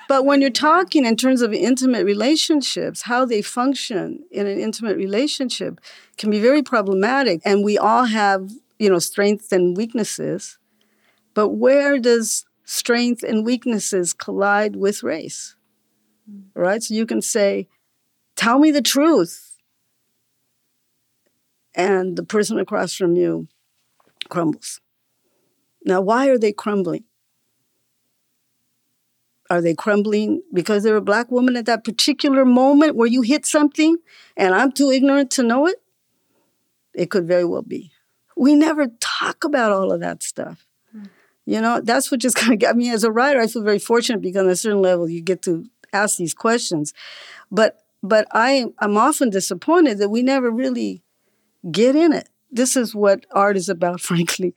But 0.08 0.25
when 0.25 0.40
you're 0.40 0.50
talking 0.50 1.04
in 1.04 1.16
terms 1.16 1.42
of 1.42 1.52
intimate 1.52 2.04
relationships, 2.04 3.02
how 3.02 3.26
they 3.26 3.42
function 3.42 4.25
in 4.30 4.47
an 4.47 4.58
intimate 4.58 4.97
relationship 4.97 5.80
can 6.16 6.30
be 6.30 6.40
very 6.40 6.62
problematic. 6.62 7.42
And 7.44 7.62
we 7.62 7.76
all 7.76 8.04
have, 8.04 8.50
you 8.78 8.88
know, 8.88 8.99
strengths 8.99 9.52
and 9.52 9.76
weaknesses. 9.76 10.58
But 11.35 11.50
where 11.50 11.99
does 11.99 12.47
strength 12.64 13.23
and 13.23 13.44
weaknesses 13.44 14.14
collide 14.14 14.76
with 14.76 15.02
race? 15.02 15.56
Mm-hmm. 16.30 16.58
Right? 16.58 16.82
So 16.82 16.94
you 16.94 17.04
can 17.04 17.20
say, 17.20 17.68
tell 18.38 18.61
me 18.61 18.71
the 18.71 18.80
truth 18.80 19.57
and 21.75 22.16
the 22.16 22.23
person 22.23 22.59
across 22.59 22.95
from 22.95 23.16
you 23.16 23.49
crumbles. 24.28 24.80
Now, 25.85 26.00
why 26.00 26.28
are 26.28 26.38
they 26.38 26.52
crumbling? 26.52 27.04
Are 29.50 29.61
they 29.61 29.75
crumbling 29.75 30.42
because 30.52 30.83
they're 30.83 30.97
a 30.97 31.00
black 31.00 31.30
woman 31.30 31.57
at 31.57 31.66
that 31.66 31.83
particular 31.83 32.45
moment 32.45 32.95
where 32.95 33.09
you 33.09 33.23
hit 33.23 33.45
something 33.45 33.97
and 34.37 34.54
I'm 34.54 34.71
too 34.71 34.90
ignorant 34.90 35.30
to 35.33 35.42
know 35.42 35.66
it? 35.66 35.83
It 36.95 37.11
could 37.11 37.26
very 37.26 37.45
well 37.45 37.62
be. 37.62 37.90
We 38.37 38.54
never 38.54 38.88
talk 39.00 39.42
about 39.42 39.73
all 39.73 39.90
of 39.90 40.00
that 40.00 40.23
stuff. 40.23 40.66
Mm. 40.95 41.09
You 41.45 41.61
know, 41.61 41.80
that's 41.80 42.11
what 42.11 42.21
just 42.21 42.37
kind 42.42 42.52
of 42.52 42.61
got 42.61 42.76
me 42.76 42.90
as 42.90 43.02
a 43.02 43.11
writer. 43.11 43.40
I 43.40 43.49
feel 43.49 43.62
very 43.62 43.78
fortunate 43.80 44.21
because 44.21 44.45
on 44.45 44.50
a 44.50 44.57
certain 44.57 44.83
level 44.83 45.09
you 45.09 45.23
get 45.23 45.42
to 45.42 45.64
ask 45.92 46.18
these 46.18 46.35
questions. 46.35 46.92
But 47.50 47.83
but 48.02 48.26
I 48.32 48.66
I'm 48.78 48.96
often 48.96 49.30
disappointed 49.30 49.98
that 49.98 50.08
we 50.08 50.22
never 50.22 50.50
really 50.50 51.02
get 51.70 51.96
in 51.96 52.12
it. 52.12 52.28
This 52.50 52.76
is 52.76 52.94
what 52.94 53.26
art 53.32 53.56
is 53.56 53.68
about, 53.68 54.00
frankly. 54.08 54.54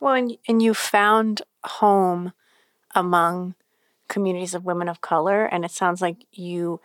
Well, 0.00 0.14
and, 0.14 0.36
and 0.48 0.60
you 0.60 0.74
found 0.74 1.42
home 1.64 2.32
among 2.94 3.54
communities 4.08 4.54
of 4.54 4.64
women 4.64 4.88
of 4.88 5.00
color, 5.00 5.44
and 5.44 5.64
it 5.64 5.70
sounds 5.70 6.02
like 6.02 6.26
you 6.32 6.80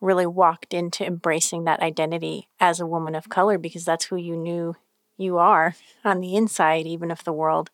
really 0.00 0.26
walked 0.26 0.74
into 0.74 1.06
embracing 1.06 1.64
that 1.64 1.80
identity 1.80 2.48
as 2.60 2.80
a 2.80 2.86
woman 2.86 3.14
of 3.14 3.28
color 3.28 3.56
because 3.56 3.84
that's 3.84 4.06
who 4.06 4.16
you 4.16 4.36
knew 4.36 4.74
you 5.16 5.38
are 5.38 5.74
on 6.04 6.20
the 6.20 6.36
inside, 6.36 6.86
even 6.86 7.10
if 7.10 7.24
the 7.24 7.32
world 7.32 7.70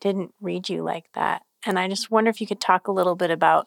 didn't 0.00 0.32
read 0.40 0.68
you 0.68 0.82
like 0.82 1.12
that. 1.14 1.42
And 1.66 1.78
I 1.78 1.88
just 1.88 2.10
wonder 2.10 2.30
if 2.30 2.40
you 2.40 2.46
could 2.46 2.60
talk 2.60 2.86
a 2.86 2.92
little 2.92 3.16
bit 3.16 3.30
about 3.30 3.66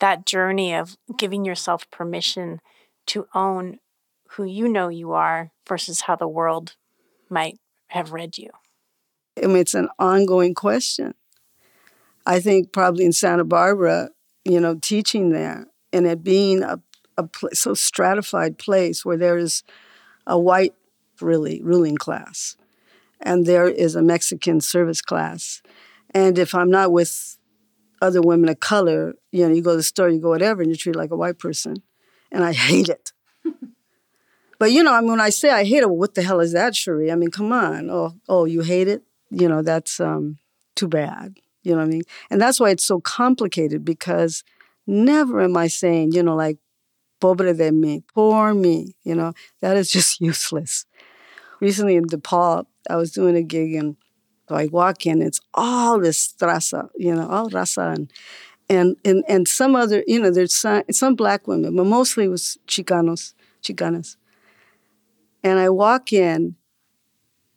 that 0.00 0.26
journey 0.26 0.74
of 0.74 0.96
giving 1.16 1.44
yourself 1.44 1.90
permission 1.90 2.60
to 3.06 3.26
own 3.34 3.78
who 4.30 4.44
you 4.44 4.68
know 4.68 4.88
you 4.88 5.12
are 5.12 5.50
versus 5.66 6.02
how 6.02 6.16
the 6.16 6.28
world 6.28 6.76
might 7.30 7.58
have 7.88 8.12
read 8.12 8.38
you? 8.38 8.50
I 9.42 9.46
mean, 9.46 9.58
it's 9.58 9.74
an 9.74 9.88
ongoing 9.98 10.54
question. 10.54 11.14
I 12.24 12.40
think 12.40 12.72
probably 12.72 13.04
in 13.04 13.12
Santa 13.12 13.44
Barbara, 13.44 14.10
you 14.44 14.60
know, 14.60 14.74
teaching 14.74 15.30
there 15.30 15.66
and 15.92 16.06
it 16.06 16.24
being 16.24 16.62
a, 16.62 16.80
a 17.16 17.24
pl- 17.24 17.50
so 17.52 17.74
stratified 17.74 18.58
place 18.58 19.04
where 19.04 19.16
there 19.16 19.38
is 19.38 19.62
a 20.26 20.38
white, 20.38 20.74
really, 21.20 21.62
ruling 21.62 21.96
class 21.96 22.56
and 23.20 23.46
there 23.46 23.68
is 23.68 23.94
a 23.94 24.02
Mexican 24.02 24.60
service 24.60 25.00
class. 25.00 25.62
And 26.10 26.38
if 26.38 26.54
I'm 26.54 26.70
not 26.70 26.92
with 26.92 27.35
other 28.06 28.22
women 28.22 28.48
of 28.48 28.60
color, 28.60 29.14
you 29.32 29.46
know, 29.46 29.54
you 29.54 29.62
go 29.62 29.72
to 29.72 29.76
the 29.76 29.82
store, 29.82 30.08
you 30.08 30.20
go 30.20 30.30
whatever, 30.30 30.62
and 30.62 30.70
you're 30.70 30.76
treated 30.76 30.98
like 30.98 31.10
a 31.10 31.16
white 31.16 31.38
person. 31.38 31.76
And 32.32 32.44
I 32.44 32.52
hate 32.68 32.88
it. 32.88 33.12
but 34.58 34.72
you 34.72 34.82
know, 34.82 34.92
I 34.92 35.00
mean, 35.00 35.10
when 35.10 35.20
I 35.20 35.30
say 35.30 35.50
I 35.50 35.64
hate 35.64 35.82
it, 35.82 35.88
well, 35.88 35.98
what 35.98 36.14
the 36.14 36.22
hell 36.22 36.40
is 36.40 36.52
that, 36.52 36.72
Cherríe? 36.72 37.12
I 37.12 37.16
mean, 37.16 37.30
come 37.30 37.52
on. 37.52 37.90
Oh, 37.90 38.14
oh, 38.28 38.44
you 38.44 38.62
hate 38.62 38.88
it? 38.88 39.02
You 39.30 39.48
know, 39.48 39.62
that's 39.62 40.00
um, 40.00 40.38
too 40.74 40.88
bad. 40.88 41.36
You 41.62 41.72
know 41.72 41.78
what 41.78 41.88
I 41.88 41.90
mean? 41.90 42.02
And 42.30 42.40
that's 42.40 42.60
why 42.60 42.70
it's 42.70 42.84
so 42.84 43.00
complicated 43.00 43.84
because 43.84 44.44
never 44.86 45.42
am 45.42 45.56
I 45.56 45.66
saying, 45.66 46.12
you 46.12 46.22
know, 46.22 46.36
like, 46.36 46.58
pobre 47.20 47.52
de 47.54 47.70
mí, 47.70 48.02
poor 48.14 48.54
me, 48.54 48.94
you 49.02 49.14
know, 49.14 49.32
that 49.60 49.76
is 49.76 49.90
just 49.90 50.20
useless. 50.30 50.86
Recently 51.60 51.96
in 51.96 52.06
DePaul, 52.06 52.66
I 52.88 52.96
was 52.96 53.10
doing 53.12 53.36
a 53.36 53.42
gig 53.42 53.74
and 53.74 53.96
so 54.48 54.54
I 54.54 54.66
walk 54.66 55.06
in, 55.06 55.22
it's 55.22 55.40
all 55.54 55.98
this 56.00 56.34
raza, 56.40 56.88
you 56.96 57.14
know, 57.14 57.28
all 57.28 57.50
raza 57.50 57.94
and 57.94 58.12
and 58.68 58.96
and 59.04 59.24
and 59.28 59.48
some 59.48 59.76
other, 59.76 60.04
you 60.06 60.20
know, 60.20 60.30
there's 60.30 60.54
some, 60.54 60.82
some 60.90 61.14
black 61.14 61.46
women, 61.46 61.74
but 61.76 61.86
mostly 61.86 62.24
it 62.24 62.28
was 62.28 62.58
Chicanos, 62.66 63.34
Chicanas. 63.62 64.16
And 65.42 65.58
I 65.58 65.68
walk 65.68 66.12
in 66.12 66.56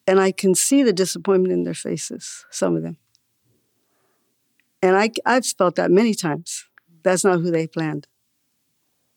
and 0.07 0.19
I 0.19 0.31
can 0.31 0.55
see 0.55 0.83
the 0.83 0.93
disappointment 0.93 1.53
in 1.53 1.63
their 1.63 1.73
faces, 1.73 2.45
some 2.49 2.75
of 2.75 2.83
them. 2.83 2.97
And 4.81 4.95
I, 4.95 5.11
I've 5.25 5.45
felt 5.45 5.75
that 5.75 5.91
many 5.91 6.13
times. 6.13 6.65
That's 7.03 7.23
not 7.23 7.39
who 7.39 7.51
they 7.51 7.67
planned. 7.67 8.07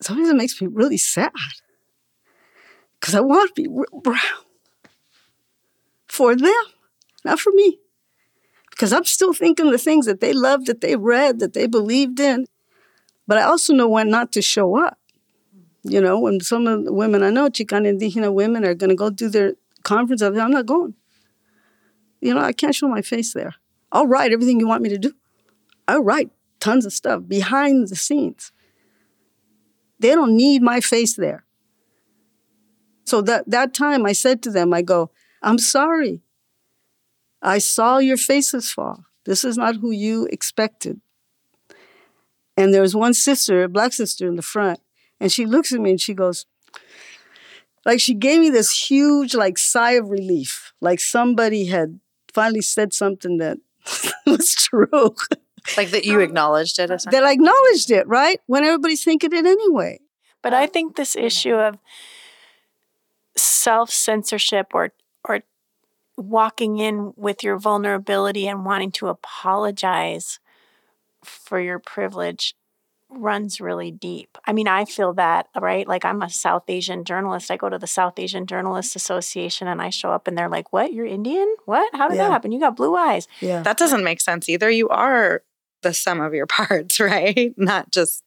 Sometimes 0.00 0.28
it 0.28 0.36
makes 0.36 0.60
me 0.60 0.68
really 0.70 0.98
sad 0.98 1.32
because 2.98 3.14
I 3.14 3.20
want 3.20 3.54
to 3.54 3.62
be 3.62 3.68
brown 3.92 4.18
for 6.08 6.36
them, 6.36 6.64
not 7.24 7.40
for 7.40 7.52
me. 7.52 7.78
Because 8.70 8.92
I'm 8.92 9.04
still 9.04 9.32
thinking 9.32 9.70
the 9.70 9.78
things 9.78 10.06
that 10.06 10.20
they 10.20 10.32
loved, 10.32 10.66
that 10.66 10.80
they 10.80 10.96
read, 10.96 11.40
that 11.40 11.52
they 11.52 11.66
believed 11.66 12.18
in. 12.18 12.46
But 13.26 13.38
I 13.38 13.42
also 13.42 13.74
know 13.74 13.88
when 13.88 14.10
not 14.10 14.32
to 14.32 14.42
show 14.42 14.76
up. 14.82 14.98
You 15.84 16.00
know, 16.00 16.18
when 16.18 16.40
some 16.40 16.66
of 16.66 16.84
the 16.84 16.92
women 16.92 17.22
I 17.22 17.30
know, 17.30 17.48
Chicana 17.48 17.92
Indígena 17.92 18.32
women, 18.32 18.64
are 18.64 18.74
going 18.74 18.90
to 18.90 18.96
go 18.96 19.10
do 19.10 19.28
their 19.28 19.54
conference, 19.82 20.22
I'm 20.22 20.50
not 20.50 20.66
going. 20.66 20.94
You 22.20 22.34
know, 22.34 22.40
I 22.40 22.52
can't 22.52 22.74
show 22.74 22.88
my 22.88 23.02
face 23.02 23.32
there. 23.32 23.54
I'll 23.90 24.06
write 24.06 24.32
everything 24.32 24.60
you 24.60 24.68
want 24.68 24.82
me 24.82 24.88
to 24.90 24.98
do. 24.98 25.12
I 25.88 25.96
write 25.96 26.30
tons 26.60 26.86
of 26.86 26.92
stuff 26.92 27.22
behind 27.26 27.88
the 27.88 27.96
scenes. 27.96 28.52
They 29.98 30.14
don't 30.14 30.36
need 30.36 30.62
my 30.62 30.80
face 30.80 31.14
there. 31.14 31.44
So 33.04 33.20
that, 33.22 33.50
that 33.50 33.74
time 33.74 34.06
I 34.06 34.12
said 34.12 34.42
to 34.44 34.50
them, 34.50 34.72
I 34.72 34.82
go, 34.82 35.10
I'm 35.42 35.58
sorry. 35.58 36.22
I 37.42 37.58
saw 37.58 37.98
your 37.98 38.16
faces 38.16 38.70
fall. 38.70 39.04
This 39.24 39.44
is 39.44 39.56
not 39.56 39.76
who 39.76 39.90
you 39.90 40.28
expected. 40.30 41.00
And 42.56 42.72
there 42.72 42.82
was 42.82 42.94
one 42.94 43.14
sister, 43.14 43.64
a 43.64 43.68
black 43.68 43.92
sister 43.92 44.26
in 44.28 44.36
the 44.36 44.42
front, 44.42 44.80
and 45.20 45.32
she 45.32 45.46
looks 45.46 45.72
at 45.72 45.80
me 45.80 45.90
and 45.90 46.00
she 46.00 46.14
goes, 46.14 46.46
like 47.84 48.00
she 48.00 48.14
gave 48.14 48.40
me 48.40 48.50
this 48.50 48.88
huge 48.88 49.34
like 49.34 49.58
sigh 49.58 49.92
of 49.92 50.10
relief, 50.10 50.72
like 50.80 51.00
somebody 51.00 51.66
had 51.66 51.98
finally 52.32 52.60
said 52.60 52.92
something 52.92 53.38
that 53.38 53.58
was 54.26 54.54
true. 54.54 55.14
Like 55.76 55.90
that 55.90 56.04
you 56.04 56.20
acknowledged 56.20 56.78
it. 56.78 56.88
That 56.88 57.24
I 57.24 57.32
acknowledged 57.32 57.90
it, 57.90 58.06
right? 58.06 58.40
When 58.46 58.64
everybody's 58.64 59.04
thinking 59.04 59.32
it 59.32 59.46
anyway. 59.46 60.00
But 60.42 60.54
I 60.54 60.66
think 60.66 60.96
this 60.96 61.14
issue 61.14 61.54
of 61.54 61.78
self 63.36 63.90
censorship 63.90 64.68
or 64.74 64.92
or 65.24 65.40
walking 66.16 66.78
in 66.78 67.12
with 67.16 67.42
your 67.42 67.58
vulnerability 67.58 68.46
and 68.46 68.64
wanting 68.64 68.92
to 68.92 69.08
apologize 69.08 70.38
for 71.22 71.60
your 71.60 71.78
privilege 71.78 72.54
runs 73.14 73.60
really 73.60 73.90
deep. 73.90 74.38
I 74.46 74.52
mean, 74.52 74.68
I 74.68 74.84
feel 74.84 75.12
that, 75.14 75.48
right? 75.58 75.86
Like 75.86 76.04
I'm 76.04 76.22
a 76.22 76.30
South 76.30 76.64
Asian 76.68 77.04
journalist. 77.04 77.50
I 77.50 77.56
go 77.56 77.68
to 77.68 77.78
the 77.78 77.86
South 77.86 78.18
Asian 78.18 78.46
Journalists 78.46 78.96
Association 78.96 79.68
and 79.68 79.82
I 79.82 79.90
show 79.90 80.10
up 80.10 80.26
and 80.26 80.36
they're 80.36 80.48
like, 80.48 80.72
"What? 80.72 80.92
You're 80.92 81.06
Indian? 81.06 81.54
What? 81.66 81.94
How 81.94 82.08
did 82.08 82.16
yeah. 82.16 82.24
that 82.24 82.32
happen? 82.32 82.52
You 82.52 82.60
got 82.60 82.76
blue 82.76 82.96
eyes." 82.96 83.28
Yeah. 83.40 83.62
That 83.62 83.78
doesn't 83.78 84.04
make 84.04 84.20
sense 84.20 84.48
either. 84.48 84.70
You 84.70 84.88
are 84.88 85.42
the 85.82 85.92
sum 85.92 86.20
of 86.20 86.34
your 86.34 86.46
parts, 86.48 87.00
right? 87.00 87.52
Not 87.56 87.90
just 87.90 88.22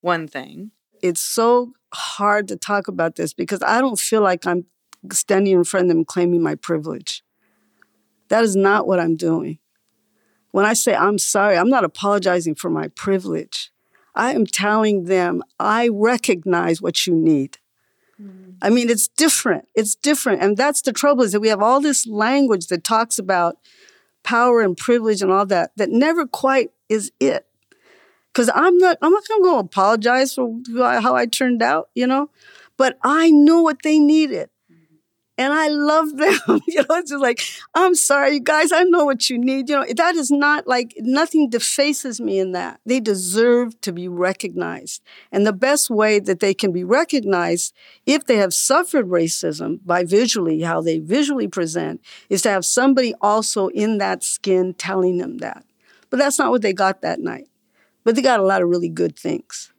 one 0.00 0.26
thing. 0.28 0.70
It's 1.02 1.20
so 1.20 1.72
hard 1.92 2.48
to 2.48 2.56
talk 2.56 2.88
about 2.88 3.16
this 3.16 3.34
because 3.34 3.62
I 3.62 3.80
don't 3.80 3.98
feel 3.98 4.22
like 4.22 4.46
I'm 4.46 4.64
standing 5.12 5.54
in 5.54 5.64
front 5.64 5.84
of 5.84 5.88
them 5.88 6.04
claiming 6.04 6.42
my 6.42 6.54
privilege. 6.54 7.22
That 8.28 8.44
is 8.44 8.56
not 8.56 8.86
what 8.86 9.00
I'm 9.00 9.16
doing. 9.16 9.58
When 10.50 10.64
I 10.64 10.74
say 10.74 10.94
I'm 10.94 11.18
sorry, 11.18 11.56
I'm 11.56 11.68
not 11.68 11.84
apologizing 11.84 12.54
for 12.54 12.70
my 12.70 12.88
privilege. 12.88 13.70
I 14.14 14.32
am 14.32 14.46
telling 14.46 15.04
them, 15.04 15.42
I 15.58 15.88
recognize 15.92 16.80
what 16.80 17.06
you 17.06 17.14
need. 17.14 17.58
Mm-hmm. 18.20 18.52
I 18.62 18.70
mean, 18.70 18.88
it's 18.88 19.08
different. 19.08 19.66
It's 19.74 19.96
different. 19.96 20.42
And 20.42 20.56
that's 20.56 20.82
the 20.82 20.92
trouble 20.92 21.24
is 21.24 21.32
that 21.32 21.40
we 21.40 21.48
have 21.48 21.60
all 21.60 21.80
this 21.80 22.06
language 22.06 22.68
that 22.68 22.84
talks 22.84 23.18
about 23.18 23.58
power 24.22 24.60
and 24.60 24.76
privilege 24.76 25.20
and 25.20 25.32
all 25.32 25.46
that, 25.46 25.72
that 25.76 25.90
never 25.90 26.26
quite 26.26 26.70
is 26.88 27.10
it. 27.18 27.46
Because 28.32 28.50
I'm 28.54 28.78
not, 28.78 28.98
I'm 29.02 29.12
not 29.12 29.28
going 29.28 29.42
to 29.44 29.58
apologize 29.58 30.34
for 30.34 30.60
how 30.78 31.16
I 31.16 31.26
turned 31.26 31.62
out, 31.62 31.90
you 31.94 32.06
know? 32.06 32.30
But 32.76 32.98
I 33.02 33.30
know 33.30 33.62
what 33.62 33.82
they 33.82 33.98
needed 33.98 34.50
and 35.36 35.52
I 35.52 35.68
love 35.68 36.16
them. 36.16 36.38
you 36.66 36.76
know, 36.76 36.96
it's 36.96 37.10
just 37.10 37.22
like, 37.22 37.40
I'm 37.74 37.94
sorry, 37.94 38.34
you 38.34 38.40
guys, 38.40 38.70
I 38.72 38.84
know 38.84 39.04
what 39.04 39.28
you 39.28 39.38
need. 39.38 39.68
You 39.68 39.80
know, 39.80 39.86
that 39.96 40.14
is 40.14 40.30
not 40.30 40.66
like 40.66 40.94
nothing 40.98 41.50
defaces 41.50 42.20
me 42.20 42.38
in 42.38 42.52
that. 42.52 42.80
They 42.86 43.00
deserve 43.00 43.80
to 43.82 43.92
be 43.92 44.06
recognized. 44.06 45.02
And 45.32 45.46
the 45.46 45.52
best 45.52 45.90
way 45.90 46.20
that 46.20 46.40
they 46.40 46.54
can 46.54 46.72
be 46.72 46.84
recognized 46.84 47.74
if 48.06 48.26
they 48.26 48.36
have 48.36 48.54
suffered 48.54 49.08
racism 49.08 49.80
by 49.84 50.04
visually, 50.04 50.62
how 50.62 50.80
they 50.80 51.00
visually 51.00 51.48
present, 51.48 52.00
is 52.28 52.42
to 52.42 52.50
have 52.50 52.64
somebody 52.64 53.14
also 53.20 53.68
in 53.68 53.98
that 53.98 54.22
skin 54.22 54.74
telling 54.74 55.18
them 55.18 55.38
that. 55.38 55.64
But 56.10 56.18
that's 56.18 56.38
not 56.38 56.50
what 56.50 56.62
they 56.62 56.72
got 56.72 57.02
that 57.02 57.18
night. 57.18 57.48
But 58.04 58.14
they 58.14 58.22
got 58.22 58.38
a 58.38 58.44
lot 58.44 58.62
of 58.62 58.68
really 58.68 58.90
good 58.90 59.18
things. 59.18 59.72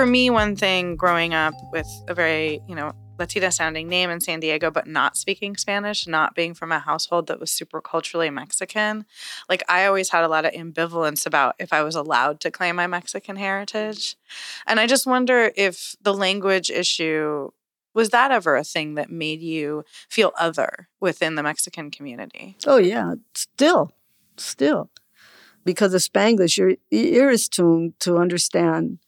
For 0.00 0.06
me, 0.06 0.30
one 0.30 0.56
thing 0.56 0.96
growing 0.96 1.34
up 1.34 1.52
with 1.72 1.86
a 2.08 2.14
very, 2.14 2.62
you 2.66 2.74
know, 2.74 2.94
Latina 3.18 3.52
sounding 3.52 3.86
name 3.86 4.08
in 4.08 4.18
San 4.18 4.40
Diego, 4.40 4.70
but 4.70 4.86
not 4.86 5.14
speaking 5.14 5.58
Spanish, 5.58 6.06
not 6.06 6.34
being 6.34 6.54
from 6.54 6.72
a 6.72 6.78
household 6.78 7.26
that 7.26 7.38
was 7.38 7.52
super 7.52 7.82
culturally 7.82 8.30
Mexican, 8.30 9.04
like 9.46 9.62
I 9.68 9.84
always 9.84 10.08
had 10.08 10.24
a 10.24 10.28
lot 10.28 10.46
of 10.46 10.54
ambivalence 10.54 11.26
about 11.26 11.54
if 11.58 11.70
I 11.70 11.82
was 11.82 11.96
allowed 11.96 12.40
to 12.40 12.50
claim 12.50 12.76
my 12.76 12.86
Mexican 12.86 13.36
heritage. 13.36 14.16
And 14.66 14.80
I 14.80 14.86
just 14.86 15.06
wonder 15.06 15.52
if 15.54 15.94
the 16.00 16.14
language 16.14 16.70
issue 16.70 17.50
was 17.92 18.08
that 18.08 18.30
ever 18.30 18.56
a 18.56 18.64
thing 18.64 18.94
that 18.94 19.10
made 19.10 19.42
you 19.42 19.84
feel 20.08 20.32
other 20.38 20.88
within 20.98 21.34
the 21.34 21.42
Mexican 21.42 21.90
community? 21.90 22.56
Oh, 22.66 22.78
yeah, 22.78 23.16
still, 23.34 23.92
still. 24.38 24.88
Because 25.66 25.92
of 25.92 26.00
Spanglish, 26.00 26.56
your 26.56 26.72
ear 26.90 27.28
is 27.28 27.50
tuned 27.50 28.00
to 28.00 28.16
understand 28.16 28.98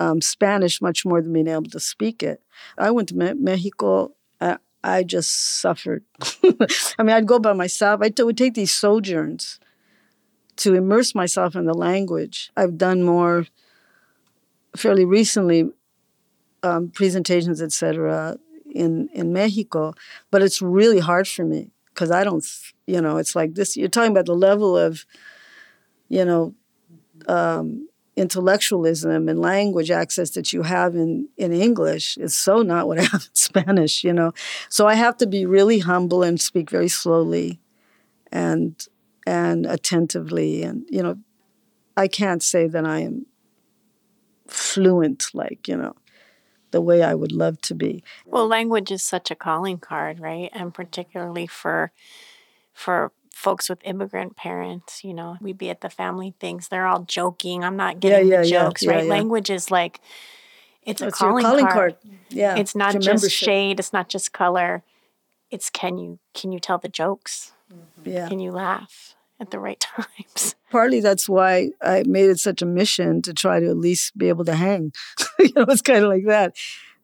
um, 0.00 0.20
Spanish 0.20 0.80
much 0.80 1.04
more 1.04 1.20
than 1.20 1.32
being 1.32 1.48
able 1.48 1.70
to 1.70 1.80
speak 1.80 2.22
it. 2.22 2.42
I 2.76 2.90
went 2.90 3.08
to 3.10 3.16
Me- 3.16 3.34
Mexico. 3.34 4.12
I, 4.40 4.58
I 4.82 5.02
just 5.02 5.60
suffered. 5.60 6.04
I 6.98 7.02
mean, 7.02 7.10
I'd 7.10 7.26
go 7.26 7.38
by 7.38 7.52
myself. 7.52 8.00
I 8.02 8.08
t- 8.10 8.22
would 8.22 8.38
take 8.38 8.54
these 8.54 8.72
sojourns 8.72 9.58
to 10.56 10.74
immerse 10.74 11.14
myself 11.14 11.54
in 11.56 11.66
the 11.66 11.74
language. 11.74 12.50
I've 12.56 12.78
done 12.78 13.02
more 13.02 13.46
fairly 14.76 15.04
recently 15.04 15.70
um, 16.62 16.90
presentations, 16.90 17.62
etc., 17.62 18.38
in 18.70 19.08
in 19.14 19.32
Mexico, 19.32 19.94
but 20.30 20.42
it's 20.42 20.60
really 20.60 20.98
hard 20.98 21.26
for 21.26 21.44
me 21.44 21.70
because 21.94 22.10
I 22.10 22.22
don't, 22.22 22.44
you 22.86 23.00
know, 23.00 23.16
it's 23.16 23.34
like 23.34 23.54
this. 23.54 23.76
You're 23.76 23.88
talking 23.88 24.10
about 24.10 24.26
the 24.26 24.34
level 24.34 24.76
of, 24.76 25.06
you 26.08 26.24
know, 26.24 26.54
um, 27.28 27.87
intellectualism 28.18 29.28
and 29.28 29.38
language 29.40 29.90
access 29.90 30.30
that 30.30 30.52
you 30.52 30.62
have 30.62 30.94
in 30.96 31.28
in 31.36 31.52
English 31.52 32.16
is 32.18 32.34
so 32.34 32.62
not 32.62 32.88
what 32.88 32.98
I 32.98 33.02
have 33.02 33.22
in 33.22 33.34
Spanish. 33.34 34.04
You 34.04 34.12
know, 34.12 34.32
so 34.68 34.86
I 34.86 34.94
have 34.94 35.16
to 35.18 35.26
be 35.26 35.46
really 35.46 35.78
humble 35.78 36.22
and 36.22 36.40
speak 36.40 36.70
very 36.70 36.88
slowly, 36.88 37.60
and 38.32 38.74
and 39.26 39.66
attentively, 39.66 40.62
and 40.62 40.84
you 40.90 41.02
know, 41.02 41.18
I 41.96 42.08
can't 42.08 42.42
say 42.42 42.66
that 42.66 42.84
I 42.84 43.00
am 43.00 43.26
fluent 44.48 45.28
like 45.32 45.68
you 45.68 45.76
know 45.76 45.94
the 46.70 46.80
way 46.80 47.02
I 47.02 47.14
would 47.14 47.32
love 47.32 47.60
to 47.62 47.74
be. 47.74 48.02
Well, 48.26 48.46
language 48.46 48.90
is 48.90 49.02
such 49.02 49.30
a 49.30 49.34
calling 49.34 49.78
card, 49.78 50.20
right? 50.20 50.50
And 50.52 50.74
particularly 50.74 51.46
for 51.46 51.92
for 52.74 53.12
folks 53.38 53.68
with 53.68 53.78
immigrant 53.84 54.36
parents, 54.36 55.04
you 55.04 55.14
know, 55.14 55.36
we'd 55.40 55.56
be 55.56 55.70
at 55.70 55.80
the 55.80 55.88
family 55.88 56.34
things, 56.40 56.68
they're 56.68 56.86
all 56.86 57.04
joking. 57.04 57.62
I'm 57.62 57.76
not 57.76 58.00
getting 58.00 58.26
yeah, 58.26 58.34
yeah, 58.34 58.42
the 58.42 58.50
jokes, 58.50 58.82
yeah, 58.82 58.90
right? 58.90 59.06
Language 59.06 59.48
is 59.48 59.70
like 59.70 60.00
it's 60.82 61.00
a 61.00 61.12
calling, 61.12 61.44
calling 61.44 61.66
card. 61.66 61.96
card. 62.02 62.16
Yeah. 62.30 62.56
It's 62.56 62.74
not 62.74 62.96
it's 62.96 63.06
just 63.06 63.30
shade, 63.30 63.78
it's 63.78 63.92
not 63.92 64.08
just 64.08 64.32
color. 64.32 64.82
It's 65.50 65.70
can 65.70 65.98
you 65.98 66.18
can 66.34 66.50
you 66.50 66.58
tell 66.58 66.78
the 66.78 66.88
jokes? 66.88 67.52
Mm-hmm. 67.72 68.10
Yeah. 68.10 68.28
Can 68.28 68.40
you 68.40 68.50
laugh 68.50 69.14
at 69.38 69.52
the 69.52 69.60
right 69.60 69.78
times? 69.96 70.56
Partly 70.72 71.00
that's 71.00 71.28
why 71.28 71.70
I 71.80 72.02
made 72.06 72.30
it 72.30 72.40
such 72.40 72.60
a 72.60 72.66
mission 72.66 73.22
to 73.22 73.32
try 73.32 73.60
to 73.60 73.68
at 73.68 73.76
least 73.76 74.18
be 74.18 74.28
able 74.28 74.44
to 74.46 74.56
hang. 74.56 74.92
you 75.38 75.52
know, 75.54 75.64
it's 75.68 75.80
kind 75.80 76.02
of 76.02 76.10
like 76.10 76.26
that 76.26 76.56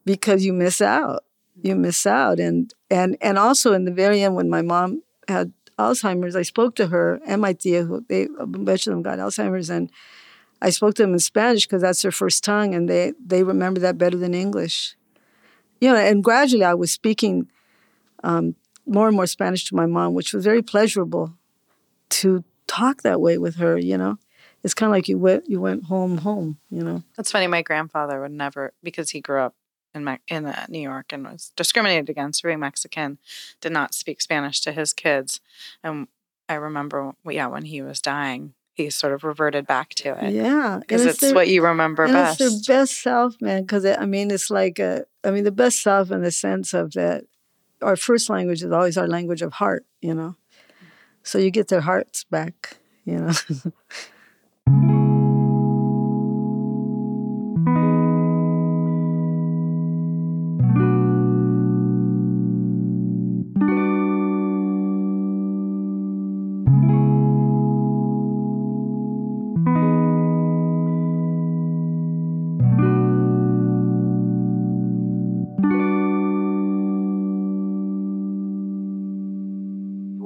because 0.03 0.43
you 0.43 0.51
miss 0.51 0.81
out. 0.81 1.23
You 1.63 1.77
miss 1.77 2.05
out, 2.05 2.37
and 2.37 2.73
and 2.91 3.17
and 3.21 3.39
also 3.39 3.71
in 3.71 3.85
the 3.85 3.91
very 3.91 4.21
end, 4.21 4.35
when 4.35 4.49
my 4.49 4.61
mom 4.61 5.03
had 5.29 5.53
Alzheimer's, 5.77 6.35
I 6.35 6.43
spoke 6.43 6.75
to 6.75 6.87
her 6.87 7.19
and 7.25 7.41
my 7.41 7.53
tia, 7.53 7.83
who 7.83 8.05
they 8.07 8.27
a 8.39 8.45
bunch 8.45 8.87
of 8.87 8.91
them 8.91 9.01
got 9.01 9.19
Alzheimer's, 9.19 9.69
and 9.69 9.91
I 10.61 10.69
spoke 10.69 10.95
to 10.95 11.03
them 11.03 11.13
in 11.13 11.19
Spanish 11.19 11.65
because 11.65 11.81
that's 11.81 12.01
their 12.01 12.11
first 12.11 12.43
tongue, 12.43 12.73
and 12.73 12.89
they 12.89 13.13
they 13.23 13.43
remember 13.43 13.79
that 13.81 13.97
better 13.97 14.17
than 14.17 14.33
English. 14.33 14.95
You 15.81 15.89
know, 15.89 15.97
and 15.97 16.23
gradually 16.23 16.63
I 16.63 16.73
was 16.73 16.91
speaking 16.91 17.49
um, 18.23 18.55
more 18.85 19.07
and 19.07 19.15
more 19.15 19.27
Spanish 19.27 19.65
to 19.65 19.75
my 19.75 19.85
mom, 19.85 20.13
which 20.13 20.33
was 20.33 20.43
very 20.43 20.61
pleasurable 20.61 21.33
to 22.09 22.43
talk 22.67 23.01
that 23.01 23.19
way 23.19 23.37
with 23.37 23.55
her, 23.55 23.77
you 23.77 23.97
know. 23.97 24.17
It's 24.63 24.73
kind 24.73 24.89
of 24.89 24.93
like 24.93 25.07
you 25.07 25.19
went 25.19 25.47
you 25.47 25.59
went 25.61 25.85
home 25.85 26.19
home, 26.19 26.57
you 26.71 26.83
know. 26.83 27.03
That's 27.17 27.31
funny. 27.31 27.47
My 27.47 27.61
grandfather 27.61 28.21
would 28.21 28.31
never 28.31 28.73
because 28.81 29.11
he 29.11 29.21
grew 29.21 29.41
up 29.41 29.55
in 29.95 30.17
in 30.27 30.45
uh, 30.45 30.65
New 30.69 30.79
York 30.79 31.11
and 31.11 31.25
was 31.25 31.51
discriminated 31.55 32.09
against 32.09 32.41
for 32.41 32.49
being 32.49 32.59
Mexican, 32.59 33.17
did 33.61 33.71
not 33.71 33.93
speak 33.93 34.21
Spanish 34.21 34.61
to 34.61 34.71
his 34.71 34.93
kids. 34.93 35.39
And 35.83 36.07
I 36.47 36.55
remember, 36.55 37.13
yeah, 37.25 37.47
when 37.47 37.65
he 37.65 37.81
was 37.81 38.01
dying, 38.01 38.53
he 38.73 38.89
sort 38.89 39.13
of 39.13 39.23
reverted 39.23 39.65
back 39.65 39.89
to 39.95 40.25
it. 40.25 40.33
Yeah, 40.33 40.79
because 40.81 41.05
it's, 41.05 41.23
it's 41.23 41.33
what 41.33 41.47
you 41.47 41.63
remember 41.63 42.07
best. 42.07 42.41
It's 42.41 42.67
their 42.67 42.81
best 42.81 43.01
self, 43.01 43.35
man. 43.41 43.61
Because 43.61 43.85
I 43.85 44.05
mean, 44.05 44.29
it's 44.29 44.49
like 44.49 44.79
a, 44.79 45.05
I 45.23 45.31
mean, 45.31 45.45
the 45.45 45.51
best 45.51 45.81
self 45.81 46.11
in 46.11 46.21
the 46.21 46.31
sense 46.31 46.73
of 46.73 46.91
that. 46.93 47.25
Our 47.81 47.95
first 47.95 48.29
language 48.29 48.63
is 48.63 48.71
always 48.71 48.97
our 48.97 49.07
language 49.07 49.41
of 49.41 49.53
heart, 49.53 49.85
you 50.01 50.13
know. 50.13 50.35
So 51.23 51.37
you 51.37 51.51
get 51.51 51.67
their 51.67 51.81
hearts 51.81 52.23
back, 52.23 52.77
you 53.03 53.17
know. 53.17 53.33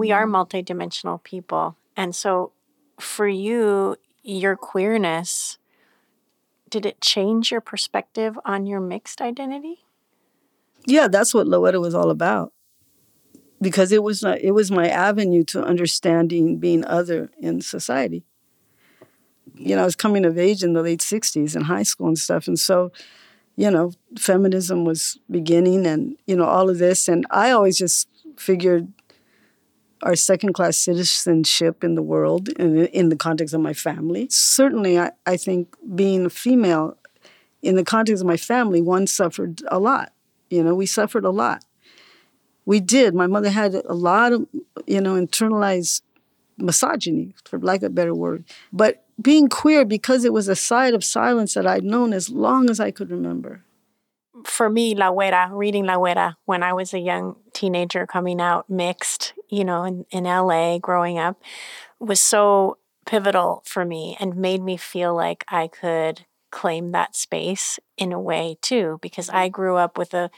we 0.10 0.14
are 0.14 0.26
mm-hmm. 0.26 0.36
multidimensional 0.36 1.24
people. 1.24 1.78
And 1.96 2.16
so 2.16 2.52
for 3.00 3.28
you, 3.28 3.96
your 4.24 4.56
queerness, 4.56 5.60
did 6.70 6.86
it 6.86 7.00
change 7.00 7.52
your 7.52 7.62
perspective 7.62 8.40
on 8.44 8.66
your 8.66 8.80
mixed 8.80 9.22
identity? 9.22 9.86
Yeah, 10.88 11.08
that's 11.08 11.34
what 11.34 11.48
La 11.48 11.60
Güera 11.60 11.80
was 11.80 11.94
all 11.94 12.10
about. 12.10 12.54
Because 13.62 13.92
it 13.92 14.02
was 14.02 14.24
not, 14.24 14.40
it 14.40 14.52
was 14.52 14.72
my 14.72 14.88
avenue 14.88 15.44
to 15.46 15.64
understanding 15.64 16.58
being 16.58 16.84
other 16.86 17.30
in 17.38 17.62
society. 17.62 18.24
You 19.54 19.76
know, 19.76 19.84
I 19.84 19.86
was 19.86 19.96
coming 19.96 20.26
of 20.26 20.40
age 20.40 20.64
in 20.64 20.74
the 20.74 20.82
late 20.82 21.02
60s 21.02 21.56
in 21.56 21.64
high 21.64 21.84
school 21.84 22.08
and 22.08 22.18
stuff. 22.18 22.48
And 22.48 22.58
so, 22.58 22.92
you 23.58 23.70
know, 23.70 23.92
feminism 24.18 24.86
was 24.86 25.20
beginning 25.30 25.86
and, 25.86 26.16
you 26.26 26.36
know, 26.36 26.46
all 26.46 26.70
of 26.70 26.80
this. 26.80 27.08
And 27.08 27.28
I 27.30 27.52
always 27.52 27.78
just 27.78 28.08
figured 28.38 28.88
our 30.04 30.16
second 30.16 30.54
class 30.54 30.78
citizenship 30.78 31.84
in 31.84 31.96
the 31.96 32.02
world 32.02 32.50
in, 32.50 32.86
in 32.88 33.10
the 33.10 33.16
context 33.16 33.54
of 33.54 33.62
my 33.62 33.74
family. 33.74 34.28
Certainly, 34.30 35.00
I, 35.00 35.12
I 35.26 35.38
think 35.38 35.76
being 35.96 36.26
a 36.26 36.30
female 36.30 36.98
in 37.62 37.76
the 37.76 37.84
context 37.84 38.22
of 38.22 38.28
my 38.28 38.38
family, 38.38 38.82
one 38.82 39.08
suffered 39.08 39.62
a 39.68 39.80
lot. 39.80 40.14
You 40.50 40.64
know, 40.64 40.74
we 40.74 40.86
suffered 40.86 41.26
a 41.26 41.30
lot. 41.30 41.66
We 42.66 42.80
did. 42.80 43.14
My 43.14 43.28
mother 43.28 43.50
had 43.50 43.74
a 43.74 43.94
lot 43.94 44.32
of, 44.32 44.48
you 44.86 45.02
know, 45.02 45.16
internalized 45.16 46.02
misogyny, 46.58 47.34
for 47.46 47.60
lack 47.60 47.78
of 47.78 47.84
a 47.84 47.90
better 47.90 48.14
word. 48.14 48.46
But 48.72 49.04
being 49.22 49.50
queer, 49.50 49.86
because 49.86 50.24
it 50.24 50.34
was 50.34 50.48
a 50.48 50.56
side 50.56 50.94
of 50.94 51.04
silence 51.04 51.54
that 51.54 51.68
I'd 51.68 51.84
known 51.84 52.14
as 52.14 52.30
long 52.30 52.70
as 52.70 52.80
I 52.80 52.92
could 52.92 53.12
remember 53.12 53.64
for 54.46 54.70
me, 54.70 54.96
La 54.96 55.12
Güera, 55.12 55.50
reading 55.52 55.86
La 55.86 55.96
Güera 55.96 56.36
when 56.46 56.64
I 56.64 56.74
was 56.74 56.94
a 56.94 57.00
young 57.00 57.36
teenager 57.54 58.06
coming 58.06 58.42
out 58.42 58.70
mixed, 58.70 59.34
you 59.50 59.64
know, 59.64 59.84
in, 59.84 60.06
in 60.12 60.24
LA 60.24 60.78
growing 60.80 61.18
up, 61.18 61.42
was 62.00 62.22
so 62.22 62.78
pivotal 63.06 63.64
for 63.66 63.86
me 63.86 64.16
and 64.20 64.36
made 64.36 64.62
me 64.62 64.78
feel 64.78 65.16
like 65.16 65.44
I 65.50 65.68
could 65.68 66.26
claim 66.52 66.92
that 66.92 67.16
space 67.16 67.80
in 67.98 68.12
a 68.12 68.20
way 68.20 68.58
too, 68.62 69.00
because 69.02 69.30
I 69.30 69.50
grew 69.50 69.76
up 69.76 69.98
with 69.98 70.14
a 70.14 70.30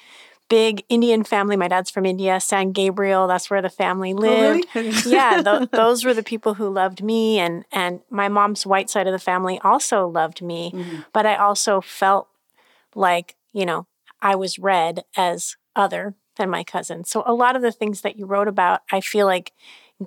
big 0.52 0.84
Indian 0.90 1.24
family. 1.24 1.56
My 1.56 1.70
dad's 1.70 1.90
from 1.90 2.06
India, 2.06 2.40
San 2.42 2.74
Gabriel. 2.74 3.26
That's 3.26 3.50
where 3.50 3.62
the 3.62 3.70
family 3.70 4.14
lived. 4.14 4.68
Oh, 4.76 4.82
really? 4.82 4.94
yeah, 5.08 5.42
th- 5.42 5.70
those 5.72 6.04
were 6.04 6.14
the 6.14 6.24
people 6.24 6.56
who 6.56 6.70
loved 6.70 7.02
me, 7.02 7.40
and 7.40 7.64
and 7.72 8.02
my 8.10 8.28
mom's 8.28 8.66
white 8.66 8.90
side 8.90 9.08
of 9.08 9.14
the 9.14 9.20
family 9.20 9.60
also 9.64 10.08
loved 10.08 10.42
me. 10.42 10.72
Mm-hmm. 10.76 11.00
But 11.14 11.26
I 11.26 11.38
also 11.38 11.80
felt 11.80 12.28
like 12.94 13.36
you 13.54 13.66
know 13.66 13.88
I 14.22 14.36
was 14.36 14.60
read 14.60 15.04
as 15.16 15.56
other 15.76 16.16
than 16.38 16.50
my 16.50 16.64
cousin. 16.64 17.04
So 17.04 17.24
a 17.26 17.34
lot 17.34 17.56
of 17.56 17.62
the 17.62 17.72
things 17.72 18.02
that 18.02 18.18
you 18.18 18.26
wrote 18.26 18.48
about, 18.48 18.82
I 18.92 19.02
feel 19.02 19.26
like 19.26 19.52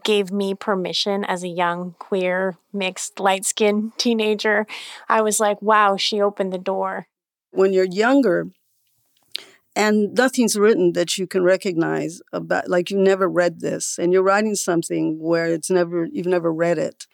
gave 0.03 0.33
me 0.33 0.55
permission 0.55 1.25
as 1.25 1.45
a 1.45 1.49
young, 1.49 1.95
queer, 1.99 2.57
mixed, 2.73 3.21
light 3.21 3.45
skinned 3.45 3.93
teenager. 3.99 4.67
I 5.09 5.23
was 5.23 5.39
like, 5.41 5.61
wow, 5.63 5.97
she 5.97 6.21
opened 6.21 6.53
the 6.53 6.59
door. 6.59 7.07
When 7.51 7.73
you're 7.73 7.85
younger, 7.85 8.49
and 9.77 10.15
nothing's 10.15 10.57
written 10.57 10.93
that 10.93 11.19
you 11.19 11.27
can 11.27 11.43
recognize 11.43 12.21
about 12.33 12.69
like 12.69 12.91
you 12.91 12.99
never 12.99 13.29
read 13.29 13.61
this 13.61 13.99
and 13.99 14.13
you're 14.13 14.23
writing 14.23 14.55
something 14.55 15.19
where 15.19 15.47
it's 15.47 15.71
never 15.71 16.07
you've 16.13 16.27
never 16.27 16.53
read 16.53 16.79
it 16.79 17.07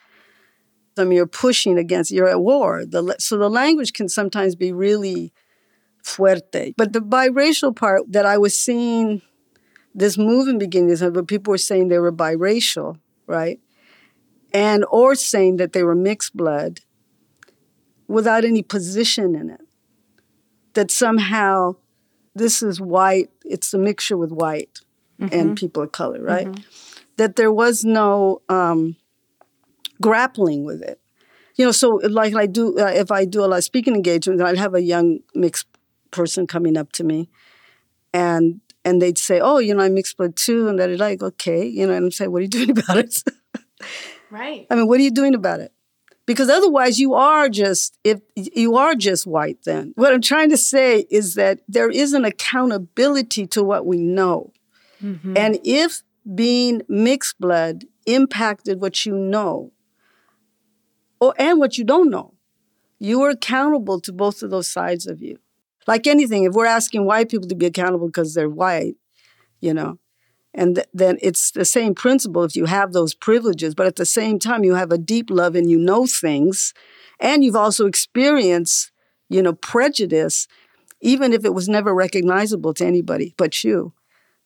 I 0.98 1.04
mean, 1.04 1.16
you're 1.16 1.26
pushing 1.26 1.78
against 1.78 2.10
you're 2.10 2.28
at 2.28 2.40
war 2.40 2.84
the, 2.84 3.16
so 3.18 3.38
the 3.38 3.48
language 3.48 3.92
can 3.92 4.08
sometimes 4.08 4.56
be 4.56 4.72
really 4.72 5.32
fuerte. 6.04 6.74
But 6.76 6.92
the 6.92 7.00
biracial 7.00 7.74
part 7.74 8.02
that 8.12 8.26
I 8.26 8.38
was 8.38 8.58
seeing 8.58 9.22
this 9.94 10.16
movement 10.16 10.60
beginning, 10.60 10.96
but 11.12 11.26
people 11.26 11.50
were 11.50 11.58
saying 11.58 11.88
they 11.88 11.98
were 11.98 12.12
biracial, 12.12 12.98
right? 13.26 13.60
And 14.52 14.84
or 14.90 15.14
saying 15.14 15.56
that 15.56 15.72
they 15.72 15.82
were 15.82 15.94
mixed 15.94 16.36
blood 16.36 16.80
without 18.08 18.44
any 18.44 18.62
position 18.62 19.34
in 19.34 19.50
it. 19.50 19.60
That 20.74 20.90
somehow 20.90 21.76
this 22.34 22.62
is 22.62 22.80
white, 22.80 23.30
it's 23.44 23.74
a 23.74 23.78
mixture 23.78 24.16
with 24.16 24.30
white 24.30 24.80
mm-hmm. 25.20 25.36
and 25.36 25.56
people 25.56 25.82
of 25.82 25.92
color, 25.92 26.22
right? 26.22 26.46
Mm-hmm. 26.46 26.62
That 27.16 27.36
there 27.36 27.52
was 27.52 27.84
no 27.84 28.42
um, 28.48 28.96
grappling 30.00 30.64
with 30.64 30.82
it. 30.82 31.00
You 31.56 31.66
know, 31.66 31.72
so 31.72 32.00
like 32.08 32.34
I 32.34 32.46
do, 32.46 32.78
uh, 32.78 32.86
if 32.86 33.10
I 33.10 33.24
do 33.24 33.44
a 33.44 33.46
lot 33.46 33.58
of 33.58 33.64
speaking 33.64 33.94
engagements, 33.94 34.42
I'd 34.42 34.56
have 34.56 34.74
a 34.74 34.80
young 34.80 35.18
mixed 35.34 35.69
person 36.10 36.46
coming 36.46 36.76
up 36.76 36.92
to 36.92 37.04
me 37.04 37.28
and 38.12 38.60
and 38.82 39.02
they'd 39.02 39.18
say, 39.18 39.40
"Oh, 39.40 39.58
you 39.58 39.74
know, 39.74 39.82
I'm 39.82 39.94
mixed 39.94 40.16
blood 40.16 40.36
too," 40.36 40.68
and 40.68 40.78
they're 40.78 40.96
like, 40.96 41.22
"Okay," 41.22 41.66
you 41.66 41.86
know, 41.86 41.92
and 41.92 42.06
I'm 42.06 42.10
saying, 42.10 42.32
"What 42.32 42.38
are 42.38 42.42
you 42.42 42.48
doing 42.58 42.70
about 42.70 42.96
it?" 42.96 43.22
right. 44.30 44.66
I 44.70 44.74
mean, 44.74 44.88
what 44.88 44.98
are 45.00 45.02
you 45.02 45.10
doing 45.10 45.34
about 45.34 45.60
it? 45.60 45.72
because 46.30 46.48
otherwise 46.48 47.00
you 47.00 47.14
are 47.14 47.48
just 47.48 47.98
if 48.04 48.20
you 48.36 48.76
are 48.76 48.94
just 48.94 49.26
white 49.26 49.58
then 49.64 49.92
what 49.96 50.12
i'm 50.12 50.20
trying 50.20 50.48
to 50.48 50.56
say 50.56 51.00
is 51.10 51.34
that 51.34 51.58
there 51.66 51.90
is 51.90 52.12
an 52.12 52.24
accountability 52.24 53.48
to 53.48 53.64
what 53.64 53.84
we 53.84 53.98
know 53.98 54.52
mm-hmm. 55.02 55.36
and 55.36 55.58
if 55.64 56.02
being 56.32 56.82
mixed 56.88 57.40
blood 57.40 57.84
impacted 58.06 58.80
what 58.80 59.04
you 59.04 59.12
know 59.12 59.72
or 61.20 61.34
and 61.36 61.58
what 61.58 61.76
you 61.76 61.82
don't 61.82 62.10
know 62.10 62.32
you 63.00 63.20
are 63.22 63.30
accountable 63.30 64.00
to 64.00 64.12
both 64.12 64.40
of 64.40 64.50
those 64.50 64.68
sides 64.68 65.08
of 65.08 65.20
you 65.20 65.36
like 65.86 66.06
anything 66.06 66.44
if 66.44 66.52
we're 66.52 66.66
asking 66.66 67.04
white 67.04 67.28
people 67.28 67.48
to 67.48 67.54
be 67.54 67.66
accountable 67.66 68.06
because 68.06 68.34
they're 68.34 68.48
white 68.48 68.96
you 69.60 69.74
know 69.74 69.98
and 70.52 70.76
th- 70.76 70.88
then 70.92 71.18
it's 71.22 71.50
the 71.52 71.64
same 71.64 71.94
principle 71.94 72.42
if 72.44 72.56
you 72.56 72.64
have 72.64 72.92
those 72.92 73.14
privileges, 73.14 73.74
but 73.74 73.86
at 73.86 73.96
the 73.96 74.06
same 74.06 74.38
time, 74.38 74.64
you 74.64 74.74
have 74.74 74.90
a 74.90 74.98
deep 74.98 75.30
love 75.30 75.54
and 75.54 75.70
you 75.70 75.78
know 75.78 76.06
things, 76.06 76.74
and 77.20 77.44
you've 77.44 77.56
also 77.56 77.86
experienced, 77.86 78.90
you 79.28 79.42
know, 79.42 79.52
prejudice, 79.52 80.48
even 81.00 81.32
if 81.32 81.44
it 81.44 81.54
was 81.54 81.68
never 81.68 81.94
recognizable 81.94 82.74
to 82.74 82.84
anybody 82.84 83.34
but 83.36 83.62
you 83.62 83.92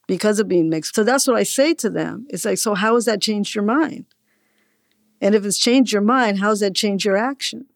because 0.06 0.38
of 0.38 0.48
being 0.48 0.68
mixed. 0.68 0.94
So 0.94 1.02
that's 1.02 1.26
what 1.26 1.36
I 1.36 1.42
say 1.44 1.72
to 1.74 1.88
them. 1.88 2.26
It's 2.28 2.44
like, 2.44 2.58
so 2.58 2.74
how 2.74 2.94
has 2.94 3.06
that 3.06 3.22
changed 3.22 3.54
your 3.54 3.64
mind? 3.64 4.04
And 5.20 5.34
if 5.34 5.44
it's 5.46 5.58
changed 5.58 5.92
your 5.92 6.02
mind, 6.02 6.40
how 6.40 6.50
has 6.50 6.60
that 6.60 6.74
changed 6.74 7.06
your 7.06 7.16
action? 7.16 7.66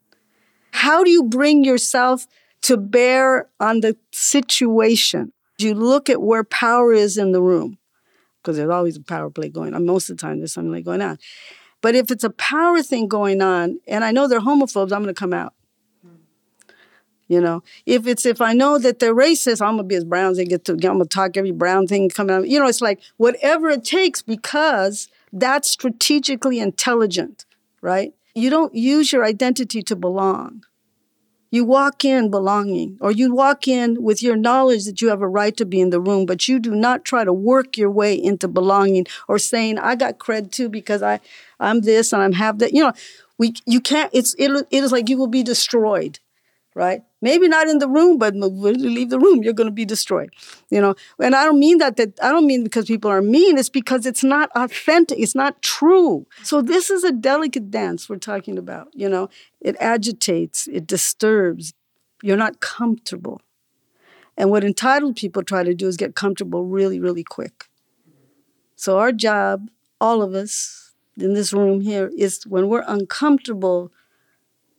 How 0.71 1.03
do 1.03 1.09
you 1.09 1.23
bring 1.23 1.63
yourself 1.63 2.27
to 2.63 2.77
bear 2.77 3.49
on 3.59 3.81
the 3.81 3.97
situation? 4.11 5.33
You 5.57 5.73
look 5.73 6.09
at 6.09 6.21
where 6.21 6.43
power 6.43 6.93
is 6.93 7.17
in 7.17 7.31
the 7.31 7.41
room 7.41 7.77
because 8.41 8.57
there's 8.57 8.69
always 8.69 8.97
a 8.97 9.01
power 9.01 9.29
play 9.29 9.49
going 9.49 9.73
on. 9.73 9.85
Most 9.85 10.09
of 10.09 10.17
the 10.17 10.21
time, 10.21 10.39
there's 10.39 10.53
something 10.53 10.71
like 10.71 10.85
going 10.85 11.01
on. 11.01 11.19
But 11.81 11.95
if 11.95 12.11
it's 12.11 12.23
a 12.23 12.29
power 12.29 12.81
thing 12.81 13.07
going 13.07 13.41
on, 13.41 13.79
and 13.87 14.03
I 14.03 14.11
know 14.11 14.27
they're 14.27 14.41
homophobes, 14.41 14.91
I'm 14.91 15.03
going 15.03 15.13
to 15.13 15.13
come 15.13 15.33
out. 15.33 15.53
You 17.29 17.39
know, 17.39 17.61
if 17.85 18.07
it's 18.07 18.25
if 18.25 18.41
I 18.41 18.53
know 18.53 18.79
that 18.79 18.97
they're 18.97 19.13
racist, 19.13 19.61
I'm 19.61 19.73
gonna 19.75 19.83
be 19.83 19.93
as 19.93 20.03
brown 20.03 20.31
as 20.31 20.37
they 20.37 20.45
get 20.45 20.65
to. 20.65 20.71
I'm 20.71 20.79
gonna 20.79 21.05
talk 21.05 21.37
every 21.37 21.51
brown 21.51 21.85
thing 21.85 22.09
coming 22.09 22.35
out. 22.35 22.47
You 22.49 22.59
know, 22.59 22.65
it's 22.65 22.81
like 22.81 22.99
whatever 23.17 23.69
it 23.69 23.85
takes 23.85 24.23
because 24.23 25.09
that's 25.31 25.69
strategically 25.69 26.59
intelligent, 26.59 27.45
right? 27.81 28.15
You 28.33 28.49
don't 28.49 28.73
use 28.73 29.13
your 29.13 29.23
identity 29.23 29.83
to 29.83 29.95
belong. 29.95 30.63
You 31.51 31.65
walk 31.65 32.05
in 32.05 32.29
belonging, 32.29 32.97
or 33.01 33.11
you 33.11 33.33
walk 33.33 33.67
in 33.67 34.03
with 34.03 34.21
your 34.21 34.35
knowledge 34.35 34.85
that 34.85 35.01
you 35.01 35.09
have 35.09 35.21
a 35.21 35.27
right 35.27 35.55
to 35.57 35.65
be 35.65 35.81
in 35.81 35.89
the 35.89 35.99
room, 35.99 36.25
but 36.25 36.47
you 36.47 36.59
do 36.59 36.75
not 36.75 37.03
try 37.05 37.23
to 37.23 37.33
work 37.33 37.77
your 37.77 37.89
way 37.89 38.13
into 38.13 38.47
belonging 38.47 39.07
or 39.27 39.39
saying, 39.39 39.79
I 39.79 39.95
got 39.95 40.19
cred 40.19 40.51
too 40.51 40.69
because 40.69 41.01
I, 41.01 41.19
I'm 41.59 41.81
this 41.81 42.13
and 42.13 42.21
I'm 42.21 42.33
have 42.33 42.59
that. 42.59 42.73
You 42.73 42.83
know, 42.83 42.93
we 43.39 43.53
you 43.65 43.81
can't, 43.81 44.11
it's 44.13 44.35
it, 44.37 44.51
it 44.69 44.83
is 44.83 44.91
like 44.91 45.09
you 45.09 45.17
will 45.17 45.27
be 45.27 45.43
destroyed 45.43 46.19
right? 46.75 47.01
Maybe 47.21 47.47
not 47.47 47.67
in 47.67 47.79
the 47.79 47.89
room, 47.89 48.17
but 48.17 48.33
when 48.35 48.79
you 48.79 48.89
leave 48.89 49.09
the 49.09 49.19
room, 49.19 49.43
you're 49.43 49.53
going 49.53 49.67
to 49.67 49.73
be 49.73 49.85
destroyed. 49.85 50.29
You 50.69 50.81
know, 50.81 50.95
and 51.19 51.35
I 51.35 51.43
don't 51.43 51.59
mean 51.59 51.79
that. 51.79 51.97
That 51.97 52.17
I 52.21 52.31
don't 52.31 52.47
mean 52.47 52.63
because 52.63 52.85
people 52.85 53.11
are 53.11 53.21
mean. 53.21 53.57
It's 53.57 53.69
because 53.69 54.05
it's 54.05 54.23
not 54.23 54.49
authentic. 54.55 55.19
It's 55.19 55.35
not 55.35 55.61
true. 55.61 56.25
So 56.43 56.61
this 56.61 56.89
is 56.89 57.03
a 57.03 57.11
delicate 57.11 57.71
dance 57.71 58.07
we're 58.07 58.17
talking 58.17 58.57
about. 58.57 58.89
You 58.93 59.09
know, 59.09 59.29
it 59.59 59.75
agitates, 59.79 60.67
it 60.67 60.87
disturbs. 60.87 61.73
You're 62.21 62.37
not 62.37 62.59
comfortable, 62.59 63.41
and 64.37 64.49
what 64.49 64.63
entitled 64.63 65.15
people 65.15 65.43
try 65.43 65.63
to 65.63 65.73
do 65.73 65.87
is 65.87 65.97
get 65.97 66.15
comfortable 66.15 66.65
really, 66.65 66.99
really 66.99 67.23
quick. 67.23 67.65
So 68.75 68.97
our 68.97 69.11
job, 69.11 69.69
all 69.99 70.21
of 70.21 70.33
us 70.33 70.93
in 71.17 71.33
this 71.33 71.51
room 71.51 71.81
here, 71.81 72.11
is 72.17 72.45
when 72.45 72.69
we're 72.69 72.83
uncomfortable 72.87 73.91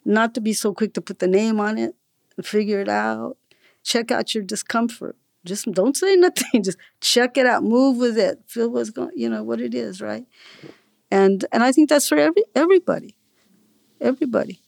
not 0.05 0.35
to 0.35 0.41
be 0.41 0.53
so 0.53 0.73
quick 0.75 0.95
to 0.95 1.01
put 1.01 1.19
the 1.19 1.27
name 1.27 1.61
on 1.61 1.79
it 1.79 1.95
and 2.37 2.47
figure 2.47 2.81
it 2.81 2.89
out. 2.89 3.37
Check 3.83 4.11
out 4.11 4.35
your 4.35 4.45
discomfort. 4.45 5.17
Just 5.45 5.71
don't 5.73 5.97
say 5.97 6.17
nothing. 6.17 6.63
Just 6.63 6.79
check 7.01 7.37
it 7.39 7.47
out. 7.47 7.63
Move 7.63 7.97
with 7.99 8.19
it. 8.19 8.41
Feel 8.47 8.71
what's 8.71 8.91
going. 8.91 9.11
You 9.17 9.29
know 9.31 9.43
what 9.43 9.61
it 9.61 9.75
is, 9.75 10.01
right? 10.01 10.27
And 11.11 11.45
and 11.53 11.63
I 11.63 11.73
think 11.73 11.89
that's 11.89 12.09
for 12.09 12.19
every 12.19 12.45
everybody. 12.55 13.17
Everybody. 14.01 14.61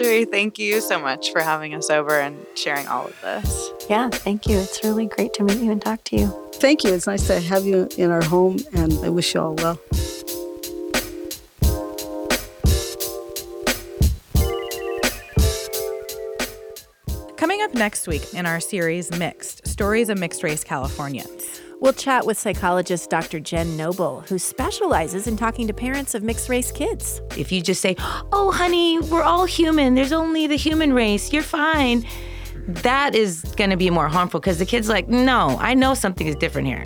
Cherríe, 0.00 0.30
thank 0.30 0.58
you 0.58 0.80
so 0.80 0.98
much 0.98 1.30
for 1.30 1.42
having 1.42 1.74
us 1.74 1.90
over 1.90 2.18
and 2.18 2.46
sharing 2.54 2.86
all 2.86 3.06
of 3.06 3.20
this. 3.20 3.70
Yeah, 3.90 4.08
thank 4.08 4.46
you. 4.46 4.56
It's 4.56 4.82
really 4.82 5.04
great 5.04 5.34
to 5.34 5.44
meet 5.44 5.58
you 5.58 5.70
and 5.70 5.82
talk 5.82 6.04
to 6.04 6.16
you. 6.16 6.28
Thank 6.54 6.84
you. 6.84 6.94
It's 6.94 7.06
nice 7.06 7.26
to 7.26 7.38
have 7.38 7.66
you 7.66 7.86
in 7.98 8.10
our 8.10 8.24
home, 8.24 8.60
and 8.72 8.94
I 9.04 9.10
wish 9.10 9.34
you 9.34 9.40
all 9.42 9.54
well. 9.56 9.78
Coming 17.36 17.60
up 17.60 17.74
next 17.74 18.08
week 18.08 18.32
in 18.32 18.46
our 18.46 18.60
series 18.60 19.10
Mixed 19.18 19.66
Stories 19.66 20.08
of 20.08 20.16
Mixed 20.16 20.42
Race 20.42 20.64
Californians. 20.64 21.39
We'll 21.82 21.94
chat 21.94 22.26
with 22.26 22.38
psychologist 22.38 23.08
Dr. 23.08 23.40
Jen 23.40 23.74
Noble, 23.74 24.20
who 24.28 24.38
specializes 24.38 25.26
in 25.26 25.38
talking 25.38 25.66
to 25.66 25.72
parents 25.72 26.14
of 26.14 26.22
mixed 26.22 26.50
race 26.50 26.70
kids. 26.70 27.22
If 27.38 27.50
you 27.50 27.62
just 27.62 27.80
say, 27.80 27.96
Oh, 28.32 28.52
honey, 28.54 28.98
we're 28.98 29.22
all 29.22 29.46
human, 29.46 29.94
there's 29.94 30.12
only 30.12 30.46
the 30.46 30.56
human 30.56 30.92
race, 30.92 31.32
you're 31.32 31.42
fine, 31.42 32.04
that 32.66 33.14
is 33.14 33.40
going 33.56 33.70
to 33.70 33.78
be 33.78 33.88
more 33.88 34.08
harmful 34.08 34.40
because 34.40 34.58
the 34.58 34.66
kid's 34.66 34.90
like, 34.90 35.08
No, 35.08 35.56
I 35.58 35.72
know 35.72 35.94
something 35.94 36.26
is 36.26 36.36
different 36.36 36.68
here. 36.68 36.84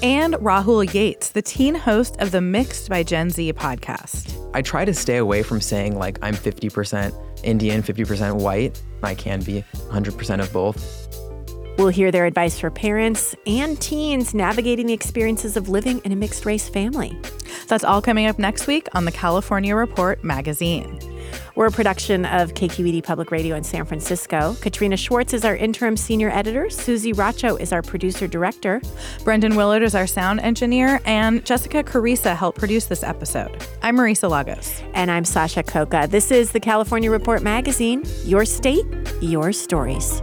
And 0.00 0.34
Rahul 0.34 0.94
Yates, 0.94 1.30
the 1.30 1.42
teen 1.42 1.74
host 1.74 2.16
of 2.20 2.30
the 2.30 2.40
Mixed 2.40 2.88
by 2.88 3.02
Gen 3.02 3.30
Z 3.30 3.52
podcast. 3.54 4.32
I 4.54 4.62
try 4.62 4.84
to 4.84 4.94
stay 4.94 5.16
away 5.16 5.42
from 5.42 5.60
saying, 5.60 5.98
like, 5.98 6.20
I'm 6.22 6.34
50% 6.34 7.12
Indian, 7.42 7.82
50% 7.82 8.36
white. 8.36 8.80
I 9.02 9.16
can 9.16 9.42
be 9.42 9.64
100% 9.90 10.40
of 10.40 10.52
both 10.52 11.16
We'll 11.78 11.88
hear 11.88 12.10
their 12.10 12.24
advice 12.24 12.58
for 12.58 12.70
parents 12.70 13.34
and 13.46 13.78
teens 13.80 14.32
navigating 14.32 14.86
the 14.86 14.94
experiences 14.94 15.56
of 15.56 15.68
living 15.68 16.00
in 16.04 16.12
a 16.12 16.16
mixed 16.16 16.46
race 16.46 16.68
family. 16.68 17.18
That's 17.68 17.84
all 17.84 18.00
coming 18.00 18.26
up 18.26 18.38
next 18.38 18.66
week 18.66 18.88
on 18.94 19.04
the 19.04 19.12
California 19.12 19.76
Report 19.76 20.24
magazine. 20.24 20.98
We're 21.54 21.66
a 21.66 21.70
production 21.70 22.24
of 22.26 22.54
KQED 22.54 23.02
Public 23.02 23.30
Radio 23.30 23.56
in 23.56 23.64
San 23.64 23.84
Francisco. 23.84 24.56
Katrina 24.60 24.96
Schwartz 24.96 25.34
is 25.34 25.44
our 25.44 25.56
interim 25.56 25.96
senior 25.96 26.30
editor. 26.30 26.70
Susie 26.70 27.12
Racho 27.12 27.60
is 27.60 27.72
our 27.72 27.82
producer 27.82 28.26
director. 28.26 28.80
Brendan 29.24 29.56
Willard 29.56 29.82
is 29.82 29.94
our 29.94 30.06
sound 30.06 30.40
engineer. 30.40 31.00
And 31.04 31.44
Jessica 31.44 31.82
Kariisa 31.82 32.36
helped 32.36 32.58
produce 32.58 32.86
this 32.86 33.02
episode. 33.02 33.66
I'm 33.82 33.96
Marisa 33.96 34.30
Lagos. 34.30 34.82
And 34.94 35.10
I'm 35.10 35.24
Sasha 35.24 35.62
Khokha. 35.62 36.08
This 36.08 36.30
is 36.30 36.52
the 36.52 36.60
California 36.60 37.10
Report 37.10 37.42
magazine. 37.42 38.04
Your 38.24 38.44
state, 38.44 38.86
your 39.20 39.52
stories. 39.52 40.22